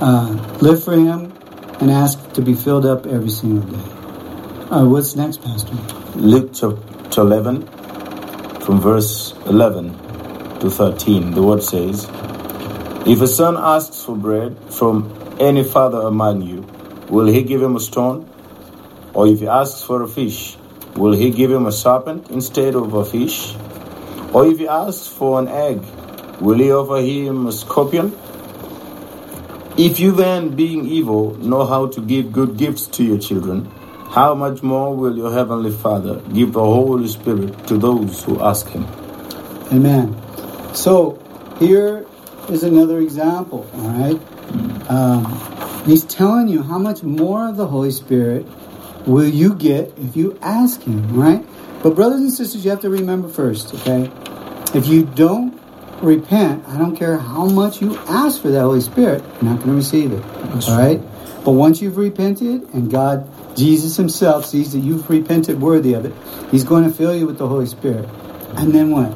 uh, 0.00 0.58
live 0.60 0.82
for 0.82 0.94
Him 0.94 1.32
and 1.80 1.90
ask 1.90 2.32
to 2.32 2.42
be 2.42 2.54
filled 2.54 2.84
up 2.84 3.06
every 3.06 3.30
single 3.30 3.62
day. 3.70 3.90
Uh, 4.70 4.84
what's 4.84 5.14
next, 5.14 5.42
Pastor? 5.42 5.74
Luke 6.16 6.50
chapter 6.52 7.20
11, 7.20 7.62
from 8.60 8.80
verse 8.80 9.32
11 9.46 9.92
to 10.58 10.70
13, 10.70 11.30
the 11.32 11.42
word 11.42 11.62
says, 11.62 12.08
If 13.06 13.20
a 13.20 13.28
son 13.28 13.56
asks 13.56 14.02
for 14.02 14.16
bread 14.16 14.58
from 14.70 15.12
any 15.38 15.62
father 15.62 16.00
among 16.00 16.42
you, 16.42 16.66
will 17.08 17.26
he 17.26 17.42
give 17.42 17.62
him 17.62 17.76
a 17.76 17.80
stone? 17.80 18.28
Or 19.12 19.28
if 19.28 19.38
he 19.38 19.46
asks 19.46 19.82
for 19.82 20.02
a 20.02 20.08
fish, 20.08 20.56
will 20.96 21.12
he 21.12 21.30
give 21.30 21.52
him 21.52 21.66
a 21.66 21.72
serpent 21.72 22.30
instead 22.30 22.74
of 22.74 22.94
a 22.94 23.04
fish? 23.04 23.54
Or 24.34 24.46
if 24.46 24.58
he 24.58 24.68
asks 24.68 25.06
for 25.06 25.38
an 25.38 25.48
egg, 25.48 25.80
will 26.40 26.58
he 26.58 26.72
offer 26.72 27.00
him 27.00 27.46
a 27.46 27.52
scorpion? 27.52 28.12
If 29.78 30.00
you 30.00 30.12
then, 30.12 30.54
being 30.56 30.86
evil, 30.86 31.36
know 31.36 31.64
how 31.64 31.86
to 31.86 32.00
give 32.00 32.32
good 32.32 32.56
gifts 32.56 32.86
to 32.98 33.04
your 33.04 33.18
children, 33.18 33.70
how 34.10 34.34
much 34.34 34.62
more 34.62 34.94
will 34.94 35.16
your 35.16 35.32
heavenly 35.32 35.70
Father 35.70 36.20
give 36.32 36.52
the 36.52 36.60
Holy 36.60 37.08
Spirit 37.08 37.66
to 37.68 37.78
those 37.78 38.22
who 38.24 38.42
ask 38.42 38.68
him? 38.68 38.86
Amen. 39.72 40.20
So 40.74 41.18
here 41.58 42.06
is 42.48 42.62
another 42.62 42.98
example. 42.98 43.66
All 43.74 43.88
right, 43.88 44.90
um, 44.90 45.82
he's 45.86 46.04
telling 46.04 46.48
you 46.48 46.62
how 46.62 46.78
much 46.78 47.02
more 47.02 47.48
of 47.48 47.56
the 47.56 47.66
Holy 47.66 47.90
Spirit 47.90 48.46
will 49.06 49.28
you 49.28 49.54
get 49.54 49.92
if 49.98 50.16
you 50.16 50.38
ask 50.42 50.82
Him. 50.82 51.14
Right, 51.14 51.44
but 51.84 51.94
brothers 51.94 52.20
and 52.20 52.32
sisters, 52.32 52.64
you 52.64 52.70
have 52.70 52.80
to 52.80 52.90
remember 52.90 53.28
first. 53.28 53.72
Okay, 53.74 54.10
if 54.76 54.88
you 54.88 55.04
don't 55.04 55.56
repent, 56.02 56.66
I 56.66 56.76
don't 56.76 56.96
care 56.96 57.16
how 57.16 57.44
much 57.46 57.80
you 57.80 57.96
ask 58.08 58.42
for 58.42 58.48
that 58.48 58.62
Holy 58.62 58.80
Spirit, 58.80 59.22
you're 59.22 59.50
not 59.52 59.58
going 59.58 59.70
to 59.70 59.76
receive 59.76 60.12
it. 60.12 60.22
That's 60.52 60.68
all 60.68 60.78
right, 60.78 61.00
but 61.44 61.52
once 61.52 61.80
you've 61.80 61.96
repented 61.96 62.74
and 62.74 62.90
God. 62.90 63.30
Jesus 63.54 63.96
himself 63.96 64.46
sees 64.46 64.72
that 64.72 64.80
you've 64.80 65.08
repented 65.08 65.60
worthy 65.60 65.94
of 65.94 66.04
it. 66.04 66.12
He's 66.50 66.64
going 66.64 66.82
to 66.82 66.90
fill 66.90 67.14
you 67.14 67.24
with 67.24 67.38
the 67.38 67.46
Holy 67.46 67.66
Spirit. 67.66 68.08
And 68.56 68.72
then 68.72 68.90
what? 68.90 69.14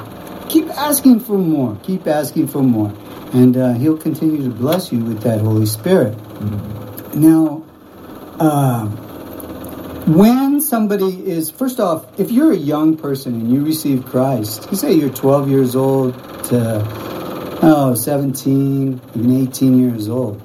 keep 0.49 0.69
asking 0.71 1.21
for 1.21 1.39
more. 1.39 1.77
Keep 1.83 2.07
asking 2.07 2.49
for 2.49 2.63
more. 2.63 2.93
And 3.33 3.57
uh, 3.57 3.75
He'll 3.75 3.99
continue 3.99 4.43
to 4.43 4.51
bless 4.51 4.93
you 4.93 5.05
with 5.05 5.23
that 5.23 5.41
Holy 5.41 5.67
Spirit. 5.67 6.17
Mm-hmm. 6.17 7.21
Now, 7.21 7.65
uh, 8.41 8.87
when 10.07 10.58
somebody 10.69 11.27
is, 11.27 11.51
first 11.51 11.81
off, 11.81 12.21
if 12.21 12.31
you're 12.31 12.53
a 12.53 12.57
young 12.57 12.97
person 12.97 13.35
and 13.35 13.53
you 13.53 13.65
receive 13.65 14.05
Christ, 14.05 14.69
you 14.71 14.77
say 14.77 14.93
you're 14.93 15.11
12 15.11 15.49
years 15.49 15.75
old 15.75 16.15
to, 16.45 16.83
oh, 17.63 17.95
17, 17.95 19.01
even 19.15 19.43
18 19.49 19.79
years 19.79 20.09
old, 20.09 20.41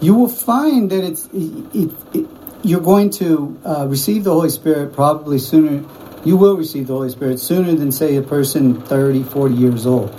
you 0.00 0.14
will 0.14 0.28
find 0.28 0.90
that 0.90 1.04
it's, 1.04 1.26
it, 1.32 1.92
it, 2.14 2.28
you're 2.62 2.80
going 2.80 3.10
to 3.10 3.60
uh, 3.64 3.86
receive 3.88 4.24
the 4.24 4.32
Holy 4.32 4.50
Spirit 4.50 4.94
probably 4.94 5.38
sooner 5.38 5.84
you 6.24 6.36
will 6.36 6.56
receive 6.56 6.86
the 6.86 6.92
Holy 6.92 7.10
Spirit 7.10 7.40
sooner 7.40 7.74
than, 7.74 7.90
say, 7.90 8.16
a 8.16 8.22
person 8.22 8.80
30, 8.82 9.24
40 9.24 9.54
years 9.54 9.86
old. 9.86 10.10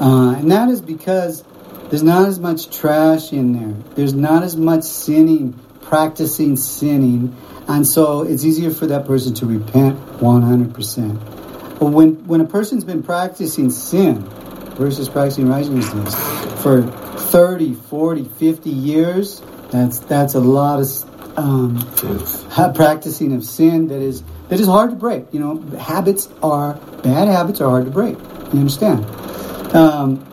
Uh, 0.00 0.34
and 0.36 0.50
that 0.50 0.68
is 0.68 0.80
because 0.80 1.44
there's 1.88 2.02
not 2.02 2.26
as 2.28 2.40
much 2.40 2.76
trash 2.76 3.32
in 3.32 3.52
there. 3.52 3.94
There's 3.94 4.12
not 4.12 4.42
as 4.42 4.56
much 4.56 4.82
sinning, 4.82 5.52
practicing 5.82 6.56
sinning. 6.56 7.36
And 7.68 7.86
so 7.86 8.22
it's 8.22 8.44
easier 8.44 8.70
for 8.70 8.86
that 8.86 9.06
person 9.06 9.34
to 9.34 9.46
repent 9.46 9.98
100%. 10.18 11.78
But 11.78 11.86
when, 11.86 12.24
when 12.26 12.40
a 12.40 12.44
person's 12.44 12.84
been 12.84 13.02
practicing 13.02 13.70
sin 13.70 14.22
versus 14.76 15.08
practicing 15.08 15.48
righteousness 15.48 16.14
for 16.62 16.82
30, 16.82 17.74
40, 17.74 18.24
50 18.24 18.70
years, 18.70 19.42
that's, 19.70 19.98
that's 20.00 20.34
a 20.34 20.40
lot 20.40 20.80
of 20.80 20.86
um, 21.38 21.78
practicing 22.74 23.34
of 23.34 23.44
sin 23.44 23.88
that 23.88 24.00
is 24.00 24.22
that 24.48 24.60
is 24.60 24.66
hard 24.66 24.90
to 24.90 24.96
break. 24.96 25.24
You 25.32 25.40
know, 25.40 25.60
habits 25.76 26.28
are 26.42 26.74
bad 27.02 27.28
habits 27.28 27.60
are 27.60 27.68
hard 27.68 27.84
to 27.84 27.90
break. 27.90 28.16
You 28.52 28.60
understand? 28.60 29.04
Um, 29.74 30.24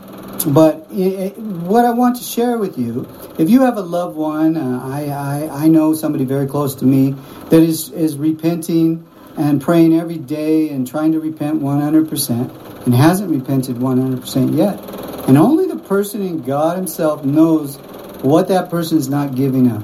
but 0.46 0.88
it, 0.92 1.38
what 1.38 1.86
I 1.86 1.92
want 1.92 2.18
to 2.18 2.24
share 2.24 2.58
with 2.58 2.78
you, 2.78 3.08
if 3.38 3.50
you 3.50 3.62
have 3.62 3.78
a 3.78 3.82
loved 3.82 4.18
one, 4.18 4.58
uh, 4.58 4.82
I, 4.84 5.08
I 5.08 5.64
I 5.66 5.68
know 5.68 5.94
somebody 5.94 6.26
very 6.26 6.48
close 6.48 6.76
to 6.76 6.86
me 6.86 7.16
that 7.50 7.62
is 7.62 7.92
is 7.92 8.18
repenting 8.18 9.08
and 9.38 9.62
praying 9.62 10.00
every 10.00 10.18
day 10.18 10.70
and 10.70 10.88
trying 10.88 11.12
to 11.12 11.20
repent 11.20 11.62
100% 11.62 12.86
and 12.86 12.94
hasn't 12.94 13.32
repented 13.32 13.78
100% 13.78 14.56
yet. 14.56 14.80
And 15.28 15.38
only 15.38 15.66
the 15.66 15.78
person 15.78 16.22
in 16.22 16.44
God 16.44 16.78
Himself 16.78 17.26
knows 17.26 17.78
what 18.22 18.48
that 18.50 18.70
person 18.70 18.98
is 18.98 19.10
not 19.10 19.36
giving 19.36 19.72
up. 19.72 19.84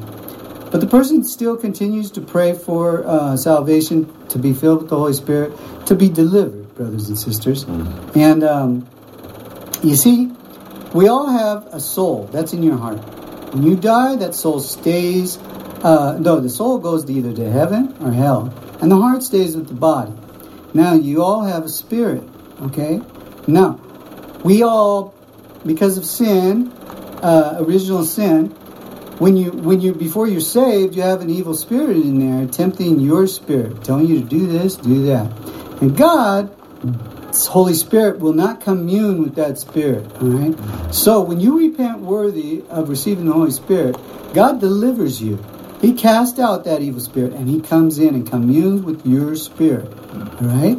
But 0.71 0.81
the 0.81 0.87
person 0.87 1.23
still 1.23 1.57
continues 1.57 2.11
to 2.11 2.21
pray 2.21 2.53
for 2.53 3.07
uh, 3.07 3.35
salvation, 3.37 4.13
to 4.27 4.37
be 4.37 4.53
filled 4.53 4.81
with 4.81 4.89
the 4.89 4.97
Holy 4.97 5.13
Spirit, 5.13 5.57
to 5.87 5.95
be 5.95 6.09
delivered, 6.09 6.75
brothers 6.75 7.09
and 7.09 7.17
sisters. 7.17 7.65
Mm. 7.65 8.15
And 8.15 8.43
um, 8.43 8.87
you 9.81 9.95
see, 9.95 10.31
we 10.93 11.07
all 11.07 11.27
have 11.29 11.67
a 11.67 11.79
soul 11.79 12.29
that's 12.31 12.53
in 12.53 12.63
your 12.63 12.77
heart. 12.77 12.99
When 13.53 13.63
you 13.63 13.75
die, 13.75 14.15
that 14.17 14.35
soul 14.35 14.59
stays. 14.59 15.37
Uh, 15.83 16.17
no, 16.19 16.39
the 16.39 16.49
soul 16.49 16.77
goes 16.77 17.09
either 17.09 17.33
to 17.33 17.49
heaven 17.49 17.95
or 18.01 18.11
hell, 18.11 18.53
and 18.81 18.91
the 18.91 18.97
heart 18.97 19.23
stays 19.23 19.55
with 19.55 19.67
the 19.67 19.73
body. 19.73 20.11
Now, 20.73 20.93
you 20.93 21.23
all 21.23 21.43
have 21.43 21.63
a 21.63 21.69
spirit, 21.69 22.23
okay? 22.63 23.01
Now, 23.47 23.79
we 24.43 24.61
all, 24.61 25.13
because 25.65 25.97
of 25.97 26.05
sin, 26.05 26.71
uh, 27.23 27.57
original 27.59 28.03
sin, 28.03 28.47
when 29.19 29.35
you 29.35 29.51
when 29.51 29.81
you 29.81 29.93
before 29.93 30.27
you're 30.27 30.39
saved, 30.39 30.95
you 30.95 31.01
have 31.01 31.21
an 31.21 31.29
evil 31.29 31.53
spirit 31.53 31.97
in 31.97 32.19
there 32.19 32.47
tempting 32.47 32.99
your 32.99 33.27
spirit, 33.27 33.83
telling 33.83 34.07
you 34.07 34.21
to 34.21 34.25
do 34.25 34.47
this, 34.47 34.77
do 34.77 35.05
that. 35.07 35.31
And 35.81 35.95
God, 35.95 36.49
Holy 37.47 37.73
Spirit, 37.73 38.19
will 38.19 38.33
not 38.33 38.61
commune 38.61 39.21
with 39.21 39.35
that 39.35 39.57
spirit. 39.57 40.05
All 40.21 40.29
right. 40.29 40.93
So 40.93 41.21
when 41.21 41.39
you 41.39 41.57
repent 41.57 41.99
worthy 41.99 42.63
of 42.69 42.89
receiving 42.89 43.25
the 43.25 43.33
Holy 43.33 43.51
Spirit, 43.51 43.97
God 44.33 44.59
delivers 44.59 45.21
you. 45.21 45.43
He 45.81 45.93
casts 45.93 46.39
out 46.39 46.65
that 46.65 46.81
evil 46.81 46.99
spirit 46.99 47.33
and 47.33 47.47
he 47.47 47.61
comes 47.61 47.99
in 47.99 48.13
and 48.13 48.29
communes 48.29 48.81
with 48.81 49.05
your 49.05 49.35
spirit. 49.35 49.87
All 50.13 50.47
right. 50.47 50.77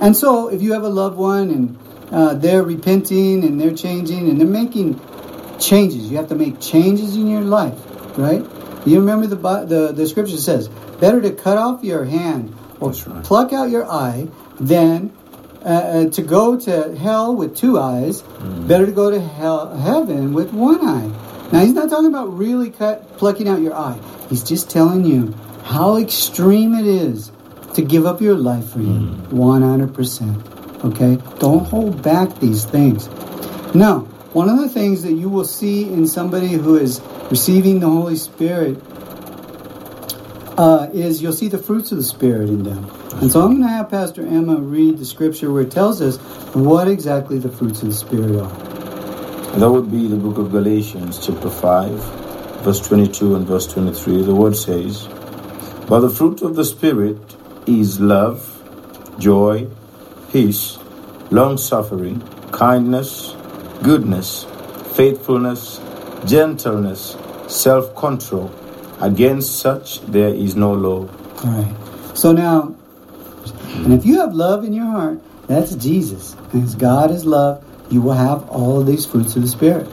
And 0.00 0.16
so 0.16 0.48
if 0.48 0.60
you 0.60 0.72
have 0.74 0.82
a 0.82 0.90
loved 0.90 1.16
one 1.16 1.50
and 1.50 1.78
uh, 2.12 2.34
they're 2.34 2.62
repenting 2.62 3.42
and 3.44 3.58
they're 3.58 3.74
changing 3.74 4.28
and 4.28 4.38
they're 4.38 4.46
making 4.46 5.00
changes. 5.58 6.10
You 6.10 6.18
have 6.18 6.28
to 6.28 6.34
make 6.34 6.60
changes 6.60 7.16
in 7.16 7.26
your 7.26 7.40
life, 7.40 7.78
right? 8.18 8.44
You 8.84 9.00
remember 9.00 9.26
the 9.26 9.36
the, 9.36 9.92
the 9.92 10.06
scripture 10.06 10.36
says, 10.36 10.68
better 11.00 11.22
to 11.22 11.30
cut 11.30 11.56
off 11.56 11.82
your 11.82 12.04
hand 12.04 12.54
or 12.80 12.90
right. 12.90 13.24
pluck 13.24 13.52
out 13.52 13.70
your 13.70 13.90
eye 13.90 14.28
than 14.60 15.12
uh, 15.64 15.68
uh, 15.68 16.10
to 16.10 16.22
go 16.22 16.58
to 16.58 16.96
hell 16.96 17.34
with 17.34 17.56
two 17.56 17.78
eyes. 17.78 18.22
Mm. 18.22 18.68
Better 18.68 18.86
to 18.86 18.92
go 18.92 19.10
to 19.10 19.20
hell, 19.20 19.76
heaven 19.76 20.34
with 20.34 20.52
one 20.52 20.86
eye. 20.86 21.10
Now 21.52 21.60
he's 21.60 21.74
not 21.74 21.88
talking 21.88 22.06
about 22.06 22.36
really 22.36 22.70
cut 22.70 23.18
plucking 23.18 23.48
out 23.48 23.60
your 23.60 23.74
eye. 23.74 23.98
He's 24.28 24.42
just 24.42 24.70
telling 24.70 25.04
you 25.04 25.34
how 25.64 25.96
extreme 25.96 26.74
it 26.74 26.86
is 26.86 27.30
to 27.74 27.82
give 27.82 28.06
up 28.06 28.20
your 28.20 28.36
life 28.36 28.70
for 28.70 28.80
you. 28.80 28.86
Mm. 28.86 29.32
one 29.32 29.62
hundred 29.62 29.94
percent. 29.94 30.36
Okay, 30.84 31.18
don't 31.38 31.64
hold 31.64 32.02
back 32.02 32.40
these 32.40 32.64
things. 32.64 33.08
Now, 33.74 34.00
one 34.32 34.48
of 34.48 34.58
the 34.58 34.68
things 34.68 35.02
that 35.04 35.12
you 35.12 35.28
will 35.28 35.44
see 35.44 35.84
in 35.84 36.06
somebody 36.06 36.48
who 36.48 36.76
is 36.76 37.00
receiving 37.30 37.80
the 37.80 37.88
Holy 37.88 38.16
Spirit 38.16 38.82
uh, 40.56 40.88
is 40.92 41.22
you'll 41.22 41.32
see 41.32 41.48
the 41.48 41.58
fruits 41.58 41.92
of 41.92 41.98
the 41.98 42.04
Spirit 42.04 42.48
in 42.48 42.62
them. 42.62 42.84
And 43.20 43.30
so 43.30 43.42
I'm 43.42 43.52
going 43.52 43.62
to 43.62 43.68
have 43.68 43.90
Pastor 43.90 44.26
Emma 44.26 44.56
read 44.56 44.98
the 44.98 45.04
scripture 45.04 45.52
where 45.52 45.62
it 45.62 45.70
tells 45.70 46.00
us 46.00 46.16
what 46.54 46.88
exactly 46.88 47.38
the 47.38 47.50
fruits 47.50 47.82
of 47.82 47.88
the 47.88 47.94
Spirit 47.94 48.36
are. 48.36 49.58
That 49.58 49.70
would 49.70 49.90
be 49.90 50.08
the 50.08 50.16
book 50.16 50.38
of 50.38 50.50
Galatians, 50.50 51.24
chapter 51.24 51.50
5, 51.50 51.90
verse 52.62 52.80
22 52.86 53.36
and 53.36 53.46
verse 53.46 53.66
23. 53.66 54.22
The 54.22 54.34
word 54.34 54.56
says, 54.56 55.06
But 55.88 56.00
the 56.00 56.10
fruit 56.10 56.42
of 56.42 56.56
the 56.56 56.64
Spirit 56.64 57.18
is 57.66 58.00
love, 58.00 58.48
joy, 59.18 59.68
peace, 60.30 60.78
long 61.30 61.58
suffering, 61.58 62.22
kindness, 62.50 63.34
goodness, 63.82 64.46
faithfulness, 64.94 65.80
gentleness, 66.26 67.16
self 67.48 67.94
control. 67.96 68.50
Against 69.02 69.58
such 69.58 70.00
there 70.02 70.28
is 70.28 70.54
no 70.54 70.72
law. 70.72 71.08
All 71.44 71.50
right. 71.50 72.16
So 72.16 72.32
now, 72.32 72.76
and 73.84 73.92
if 73.92 74.06
you 74.06 74.20
have 74.20 74.32
love 74.32 74.64
in 74.64 74.72
your 74.72 74.86
heart, 74.86 75.20
that's 75.48 75.74
Jesus. 75.74 76.36
And 76.52 76.62
as 76.62 76.76
God 76.76 77.10
is 77.10 77.24
love, 77.24 77.64
you 77.90 78.00
will 78.00 78.12
have 78.12 78.48
all 78.48 78.80
of 78.80 78.86
these 78.86 79.04
fruits 79.04 79.34
of 79.34 79.42
the 79.42 79.48
Spirit. 79.48 79.86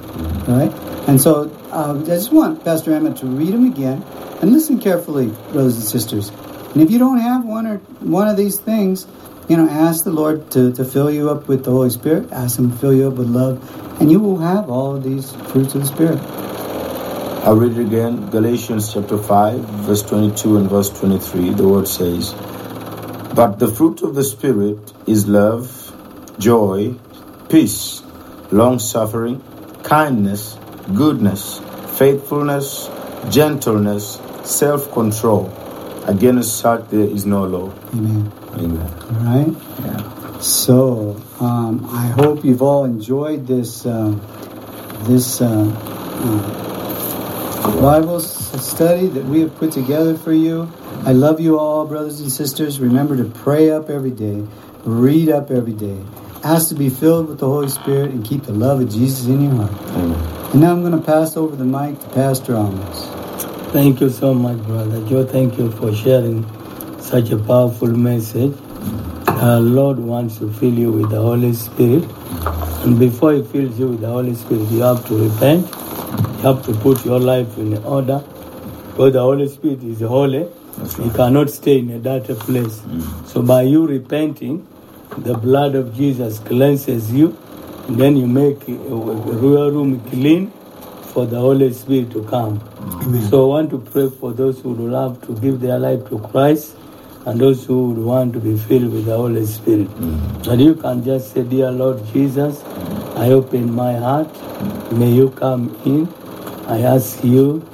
All 0.48 0.58
right? 0.58 0.72
And 1.10 1.20
so 1.20 1.52
um, 1.72 2.04
I 2.04 2.06
just 2.06 2.32
want 2.32 2.64
Pastor 2.64 2.94
Emma 2.94 3.14
to 3.16 3.26
read 3.26 3.52
them 3.52 3.66
again 3.66 4.04
and 4.42 4.54
listen 4.54 4.80
carefully, 4.80 5.28
brothers 5.52 5.76
and 5.76 5.84
sisters. 5.84 6.30
And 6.74 6.82
if 6.82 6.92
you 6.92 7.00
don't 7.00 7.18
have 7.18 7.46
one 7.46 7.66
or 7.66 7.78
one 8.00 8.28
of 8.28 8.38
these 8.38 8.60
things, 8.60 9.08
you 9.50 9.58
know, 9.58 9.68
ask 9.68 10.04
the 10.04 10.12
Lord 10.12 10.52
to, 10.52 10.72
to 10.74 10.86
fill 10.86 11.10
you 11.10 11.32
up 11.32 11.48
with 11.48 11.66
the 11.66 11.72
Holy 11.72 11.90
Spirit. 11.90 12.32
Ask 12.32 12.60
Him 12.60 12.72
to 12.72 12.78
fill 12.78 12.94
you 12.94 13.08
up 13.08 13.16
with 13.16 13.28
love, 13.28 13.58
and 14.00 14.12
you 14.12 14.20
will 14.20 14.38
have 14.38 14.70
all 14.70 15.00
these 15.00 15.32
fruits 15.32 15.74
of 15.74 15.82
the 15.82 15.88
Spirit. 15.88 16.49
I'll 17.44 17.56
read 17.56 17.78
it 17.78 17.88
again. 17.88 18.30
Galatians 18.30 18.94
chapter 18.94 19.18
5, 19.18 19.60
verse 19.88 20.02
22 20.04 20.58
and 20.58 20.70
verse 20.70 20.90
23. 20.90 21.52
The 21.52 21.68
word 21.68 21.88
says, 21.88 22.34
But 23.34 23.60
the 23.60 23.68
fruit 23.68 24.02
of 24.02 24.14
the 24.14 24.26
Spirit 24.26 24.92
is 25.08 25.26
love, 25.26 25.96
joy, 26.38 26.96
peace, 27.50 28.04
long 28.52 28.78
suffering, 28.78 29.42
kindness, 29.84 30.58
goodness, 30.94 31.62
faithfulness, 31.98 32.90
gentleness, 33.30 34.20
self 34.44 34.92
control. 34.92 35.48
Against 36.08 36.58
such 36.58 36.90
there 36.90 37.08
is 37.08 37.26
no 37.26 37.46
law. 37.46 37.72
Amen. 37.94 38.32
Amen. 38.54 38.94
All 39.04 39.20
right? 39.24 39.56
Yeah. 39.86 40.40
So 40.40 41.22
um, 41.40 41.86
I 41.90 42.08
hope 42.08 42.44
you've 42.44 42.62
all 42.62 42.84
enjoyed 42.84 43.48
this 43.48 43.86
uh, 43.86 44.12
this 45.08 45.42
uh, 45.42 45.48
uh, 45.48 46.69
Bible 47.82 48.20
study 48.20 49.08
that 49.08 49.26
we 49.26 49.42
have 49.42 49.56
put 49.56 49.72
together 49.72 50.18
for 50.18 50.34
you. 50.34 50.72
I 51.06 51.14
love 51.14 51.40
you 51.40 51.58
all, 51.58 51.86
brothers 51.86 52.20
and 52.20 52.32
sisters. 52.32 52.80
Remember 52.80 53.16
to 53.18 53.26
pray 53.26 53.72
up 53.72 53.90
every 53.90 54.12
day, 54.12 54.46
read 54.84 55.30
up 55.30 55.50
every 55.50 55.74
day. 55.74 55.98
Ask 56.44 56.70
to 56.70 56.76
be 56.76 56.90
filled 56.90 57.28
with 57.28 57.40
the 57.40 57.48
Holy 57.48 57.70
Spirit 57.70 58.12
and 58.12 58.24
keep 58.26 58.44
the 58.44 58.54
love 58.54 58.82
of 58.82 58.90
Jesus 58.90 59.28
in 59.28 59.42
your 59.42 59.54
heart. 59.54 59.72
Amen. 59.92 60.14
And 60.52 60.62
now 60.62 60.72
I'm 60.72 60.82
going 60.82 60.94
to 60.94 61.06
pass 61.06 61.38
over 61.38 61.56
the 61.56 61.66
mic 61.66 62.00
to 62.00 62.10
Pastor 62.10 62.56
Amos. 62.56 63.08
Thank 63.72 64.02
you 64.02 64.10
so 64.10 64.34
much, 64.34 64.58
Brother 64.66 65.06
Joe. 65.08 65.26
Thank 65.26 65.58
you 65.58 65.70
for 65.72 65.94
sharing 65.94 66.46
such 67.00 67.32
a 67.32 67.38
powerful 67.38 67.90
message. 67.90 68.58
Our 69.28 69.60
Lord 69.60 70.00
wants 70.00 70.38
to 70.40 70.52
fill 70.52 70.74
you 70.74 70.92
with 70.92 71.12
the 71.12 71.22
Holy 71.22 71.54
Spirit. 71.54 72.06
And 72.84 72.98
before 72.98 73.34
He 73.34 73.44
fills 73.44 73.78
you 73.78 73.90
with 73.90 74.02
the 74.02 74.08
Holy 74.08 74.36
Spirit, 74.36 74.70
you 74.70 74.82
have 74.82 75.06
to 75.08 75.30
repent. 75.30 75.68
You 76.40 76.46
have 76.46 76.66
to 76.68 76.74
put 76.74 77.04
your 77.04 77.20
life 77.20 77.58
in 77.58 77.78
order. 77.84 78.24
Because 78.92 79.12
the 79.12 79.20
Holy 79.20 79.50
Spirit 79.50 79.84
is 79.84 80.00
holy. 80.00 80.48
That's 80.78 80.98
right. 80.98 81.14
cannot 81.14 81.50
stay 81.50 81.80
in 81.80 81.90
a 81.92 82.00
dirty 82.00 82.34
place. 82.34 82.80
Mm. 82.80 83.28
So 83.28 83.42
by 83.42 83.64
you 83.64 83.86
repenting, 83.86 84.66
the 85.18 85.34
blood 85.34 85.76
of 85.76 85.94
Jesus 85.94 86.40
cleanses 86.40 87.12
you. 87.12 87.38
And 87.90 87.98
then 87.98 88.16
you 88.16 88.26
make 88.26 88.66
real 88.70 89.70
room 89.70 90.00
clean 90.12 90.52
for 91.12 91.26
the 91.26 91.38
Holy 91.38 91.74
Spirit 91.74 92.12
to 92.12 92.24
come. 92.24 92.62
So 93.30 93.44
I 93.44 93.48
want 93.48 93.72
to 93.72 93.80
pray 93.80 94.10
for 94.10 94.32
those 94.32 94.62
who 94.62 94.72
would 94.72 94.92
love 94.92 95.22
to 95.28 95.36
give 95.42 95.60
their 95.60 95.78
life 95.78 96.08
to 96.08 96.20
Christ 96.20 96.78
and 97.26 97.38
those 97.38 97.66
who 97.66 97.90
would 97.90 97.98
want 97.98 98.32
to 98.32 98.40
be 98.40 98.56
filled 98.58 98.94
with 98.94 99.08
the 99.08 99.18
Holy 99.18 99.46
Spirit. 99.46 99.90
Mm. 99.90 100.48
And 100.48 100.62
you 100.62 100.76
can 100.76 101.04
just 101.04 101.34
say, 101.34 101.44
Dear 101.44 101.70
Lord 101.70 102.02
Jesus, 102.14 102.64
I 103.18 103.32
open 103.32 103.74
my 103.74 103.92
heart. 103.98 104.34
Mm. 104.34 105.00
May 105.00 105.12
you 105.12 105.32
come 105.32 105.76
in. 105.84 106.08
I 106.70 106.82
ask 106.82 107.24
you 107.24 107.68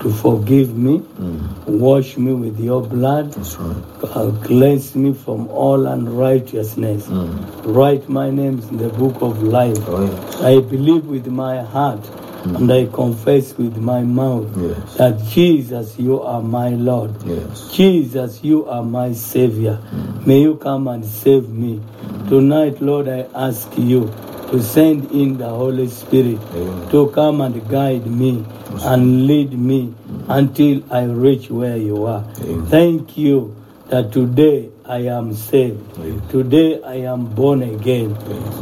to 0.00 0.10
forgive 0.10 0.76
me, 0.76 0.98
mm. 0.98 1.66
wash 1.66 2.16
me 2.16 2.32
with 2.32 2.58
your 2.58 2.82
blood, 2.82 3.36
right. 3.36 4.44
cleanse 4.44 4.96
me 4.96 5.14
from 5.14 5.46
all 5.48 5.86
unrighteousness. 5.86 7.06
Mm. 7.06 7.76
Write 7.76 8.08
my 8.08 8.28
names 8.30 8.66
in 8.68 8.78
the 8.78 8.88
book 8.88 9.22
of 9.22 9.40
life. 9.42 9.78
Oh, 9.86 10.04
yes. 10.04 10.40
I 10.40 10.60
believe 10.60 11.04
with 11.04 11.28
my 11.28 11.62
heart 11.62 12.02
mm. 12.02 12.56
and 12.56 12.72
I 12.72 12.86
confess 12.86 13.56
with 13.56 13.76
my 13.76 14.02
mouth 14.02 14.50
Yes. 14.56 14.94
that 14.96 15.22
Jesus, 15.28 15.96
you 15.98 16.20
are 16.20 16.42
my 16.42 16.70
Lord. 16.70 17.14
Yes. 17.24 17.70
Jesus, 17.72 18.42
you 18.42 18.66
are 18.66 18.82
my 18.82 19.12
Savior. 19.12 19.78
May 20.26 20.40
you 20.40 20.56
come 20.56 20.88
and 20.88 21.04
save 21.04 21.48
me. 21.50 21.80
Tonight, 22.28 22.80
Lord, 22.80 23.08
I 23.08 23.28
ask 23.34 23.70
you 23.76 24.10
to 24.50 24.62
send 24.62 25.10
in 25.12 25.38
the 25.38 25.48
Holy 25.48 25.86
Spirit 25.88 26.40
Amen. 26.52 26.90
to 26.90 27.08
come 27.10 27.40
and 27.40 27.68
guide 27.68 28.06
me 28.06 28.44
and 28.82 29.26
lead 29.26 29.52
me 29.52 29.94
until 30.28 30.82
I 30.92 31.04
reach 31.04 31.50
where 31.50 31.76
you 31.76 32.06
are. 32.06 32.24
Amen. 32.42 32.66
Thank 32.66 33.16
you 33.16 33.56
that 33.88 34.12
today 34.12 34.70
I 34.84 35.06
am 35.06 35.34
saved. 35.34 35.98
Amen. 35.98 36.28
Today 36.28 36.82
I 36.82 36.94
am 37.12 37.26
born 37.26 37.62
again. 37.62 38.16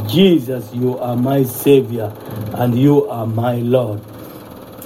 Jesus, 0.09 0.73
you 0.75 0.99
are 0.99 1.17
my 1.17 1.43
Savior 1.45 2.13
and 2.55 2.79
you 2.79 3.09
are 3.09 3.27
my 3.27 3.57
Lord. 3.57 4.03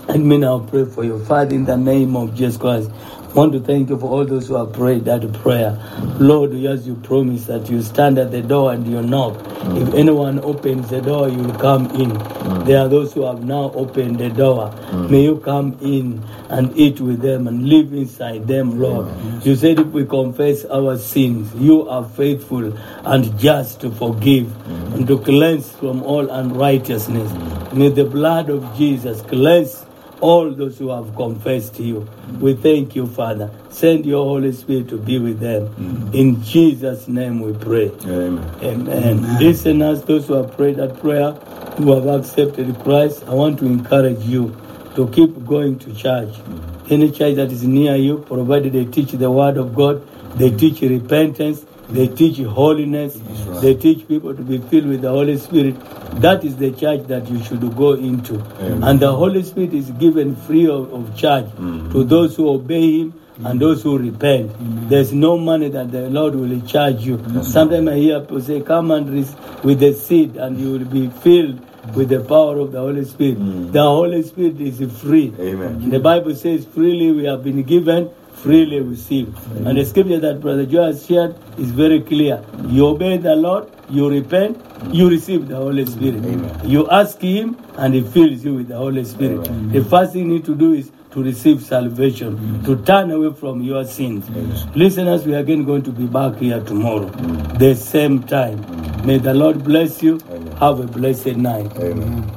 And 0.09 0.29
me 0.29 0.39
now 0.39 0.61
pray 0.61 0.85
for 0.85 1.05
you. 1.05 1.25
Father, 1.25 1.55
in 1.55 1.65
the 1.65 1.77
name 1.77 2.17
of 2.17 2.35
Jesus 2.35 2.57
Christ, 2.57 2.91
want 3.35 3.53
to 3.53 3.61
thank 3.61 3.89
you 3.89 3.99
for 3.99 4.11
all 4.11 4.25
those 4.25 4.49
who 4.49 4.57
have 4.57 4.73
prayed 4.73 5.05
that 5.07 5.33
prayer. 5.33 5.79
Lord, 6.19 6.53
as 6.53 6.87
you 6.87 6.97
promise 6.97 7.47
that 7.47 7.71
you 7.71 7.83
stand 7.83 8.19
at 8.19 8.31
the 8.31 8.43
door 8.43 8.73
and 8.73 8.87
you 8.87 9.03
knock. 9.03 9.37
If 9.77 9.95
anyone 9.95 10.41
opens 10.41 10.91
the 10.91 11.01
door, 11.01 11.29
you 11.29 11.39
will 11.39 11.59
come 11.59 11.87
in. 11.93 12.11
Mm. 12.11 12.67
There 12.67 12.79
are 12.79 12.89
those 12.89 13.13
who 13.13 13.25
have 13.25 13.45
now 13.45 13.71
opened 13.75 14.19
the 14.19 14.29
door. 14.29 14.71
Mm. 14.71 15.11
May 15.11 15.23
you 15.23 15.39
come 15.39 15.79
in 15.81 16.23
and 16.51 16.77
eat 16.77 17.01
with 17.01 17.21
them 17.23 17.47
and 17.47 17.69
live 17.69 17.93
inside 17.93 18.47
them, 18.47 18.79
Lord. 18.81 19.09
You 19.45 19.57
said 19.57 19.79
if 19.79 19.87
we 19.89 20.05
confess 20.05 20.65
our 20.67 20.99
sins, 20.99 21.55
you 21.55 21.89
are 21.89 22.05
faithful 22.05 22.77
and 23.07 23.39
just 23.39 23.81
to 23.81 23.91
forgive 23.91 24.47
mm. 24.47 24.95
and 24.95 25.07
to 25.07 25.19
cleanse 25.19 25.71
from 25.73 26.03
all 26.03 26.29
unrighteousness. 26.29 27.33
May 27.73 27.89
the 27.89 28.05
blood 28.05 28.51
of 28.51 28.77
Jesus 28.77 29.23
cleanse 29.23 29.87
all 30.23 30.51
those 30.53 30.79
who 30.79 30.89
have 30.91 31.15
confessed 31.17 31.75
to 31.75 31.83
you. 31.83 32.09
We 32.41 32.55
thank 32.55 32.95
you, 32.95 33.07
Father. 33.07 33.51
Send 33.71 34.07
your 34.07 34.25
Holy 34.25 34.53
Spirit 34.53 34.89
to 34.91 34.97
be 34.97 35.19
with 35.19 35.41
them. 35.41 35.69
Mm. 35.75 36.15
In 36.15 36.43
Jesus' 36.43 37.09
name 37.09 37.41
we 37.41 37.53
pray. 37.53 37.91
Amen. 38.05 38.39
Amen. 38.63 39.39
Listeners, 39.39 40.03
those 40.05 40.29
who 40.29 40.35
have 40.35 40.57
prayed 40.57 40.77
that 40.77 41.01
prayer, 41.01 41.33
who 41.77 41.93
have 41.93 42.07
accepted 42.07 42.79
Christ, 42.79 43.25
I 43.27 43.35
want 43.35 43.59
to 43.59 43.67
encourage 43.67 44.23
you 44.23 44.57
to 44.95 45.09
keep 45.09 45.45
going 45.45 45.79
to 45.81 45.93
church. 45.93 46.29
Mm. 46.29 46.93
Any 46.93 47.11
church 47.11 47.35
that 47.37 47.51
is 47.51 47.65
near 47.65 47.97
you, 47.97 48.19
provided 48.19 48.73
they 48.75 48.85
teach 48.85 49.13
the 49.13 49.31
Word 49.31 49.57
of 49.57 49.75
God, 49.75 50.07
they 50.39 50.51
mm. 50.51 50.59
teach 50.59 50.83
repentance, 50.83 51.67
they 51.89 52.09
teach 52.09 52.39
holiness, 52.39 53.19
they 53.61 53.75
teach 53.75 54.07
people 54.09 54.35
to 54.35 54.43
be 54.43 54.59
filled 54.59 54.87
with 54.87 55.03
the 55.03 55.11
Holy 55.11 55.37
Spirit. 55.39 55.77
That 56.21 56.45
is 56.45 56.57
the 56.57 56.71
church 56.73 57.07
that 57.09 57.29
you 57.29 57.43
should 57.43 57.61
go 57.77 57.93
into. 57.95 58.41
Amen. 58.61 58.83
And 58.85 59.01
the 59.01 59.13
Holy 59.13 59.43
Spirit 59.43 59.75
is 59.75 59.91
given 59.93 60.37
free 60.37 60.69
of, 60.69 60.93
of 60.93 61.17
charge 61.17 61.47
to 61.47 61.61
mm-hmm. 61.61 62.09
those 62.09 62.37
who 62.37 62.49
obey 62.49 63.01
Him 63.01 63.21
and 63.45 63.61
those 63.61 63.83
who 63.83 63.99
repent. 63.99 64.51
Mm-hmm. 64.51 64.89
There's 64.89 65.13
no 65.13 65.39
money 65.39 65.69
that 65.71 65.91
the 65.91 66.09
Lord 66.11 66.35
will 66.35 66.61
charge 66.63 67.01
you. 67.01 67.19
Sometimes 67.43 67.89
I 67.89 67.97
hear 67.97 68.21
people 68.21 68.41
say, 68.41 68.61
Come 68.61 68.91
and 68.91 69.11
receive 69.11 69.65
with 69.65 69.81
the 69.81 69.93
seed, 69.95 70.37
and 70.37 70.59
you 70.59 70.73
will 70.73 70.85
be 70.85 71.09
filled 71.09 71.61
with 71.95 72.09
the 72.09 72.21
power 72.21 72.59
of 72.59 72.73
the 72.73 72.79
Holy 72.79 73.05
Spirit. 73.05 73.39
Mm. 73.39 73.73
The 73.73 73.83
Holy 73.83 74.23
Spirit 74.23 74.61
is 74.61 74.81
free. 75.01 75.33
Amen. 75.39 75.91
The 75.91 75.99
Bible 75.99 76.35
says, 76.35 76.65
Freely 76.65 77.11
we 77.11 77.25
have 77.25 77.43
been 77.43 77.63
given, 77.63 78.11
freely 78.35 78.81
receive. 78.81 79.35
And 79.67 79.79
the 79.79 79.85
scripture 79.85 80.19
that 80.21 80.41
Brother 80.41 80.67
Joe 80.67 80.87
has 80.87 81.07
shared 81.07 81.37
is 81.59 81.71
very 81.71 82.01
clear. 82.01 82.45
You 82.67 82.89
obey 82.89 83.17
the 83.19 83.37
Lord, 83.37 83.69
you 83.89 84.09
repent, 84.09 84.59
you 84.91 85.09
receive 85.09 85.49
the 85.49 85.57
Holy 85.57 85.87
Spirit. 85.87 86.25
Amen. 86.25 86.61
You 86.65 86.89
ask 86.91 87.21
Him, 87.21 87.57
and 87.77 87.95
He 87.95 88.03
fills 88.03 88.45
you 88.45 88.55
with 88.55 88.69
the 88.69 88.77
Holy 88.77 89.05
Spirit. 89.05 89.47
Amen. 89.49 89.73
The 89.73 89.85
first 89.85 90.13
thing 90.13 90.27
you 90.27 90.35
need 90.35 90.45
to 90.47 90.55
do 90.55 90.73
is 90.73 90.91
to 91.13 91.23
receive 91.23 91.63
salvation, 91.63 92.65
to 92.65 92.83
turn 92.85 93.11
away 93.11 93.35
from 93.35 93.63
your 93.63 93.85
sins. 93.85 94.29
Amen. 94.29 94.73
Listeners, 94.75 95.27
we 95.27 95.35
are 95.35 95.41
again 95.41 95.65
going 95.65 95.83
to 95.83 95.93
be 95.93 96.07
back 96.07 96.37
here 96.37 96.61
tomorrow, 96.61 97.11
the 97.59 97.75
same 97.75 98.23
time. 98.23 98.61
May 99.07 99.19
the 99.19 99.35
Lord 99.35 99.63
bless 99.63 100.03
you. 100.03 100.21
Amen. 100.31 100.57
Have 100.57 100.81
a 100.81 100.87
blessed 100.87 101.37
night. 101.37 101.71
Amen. 101.77 102.31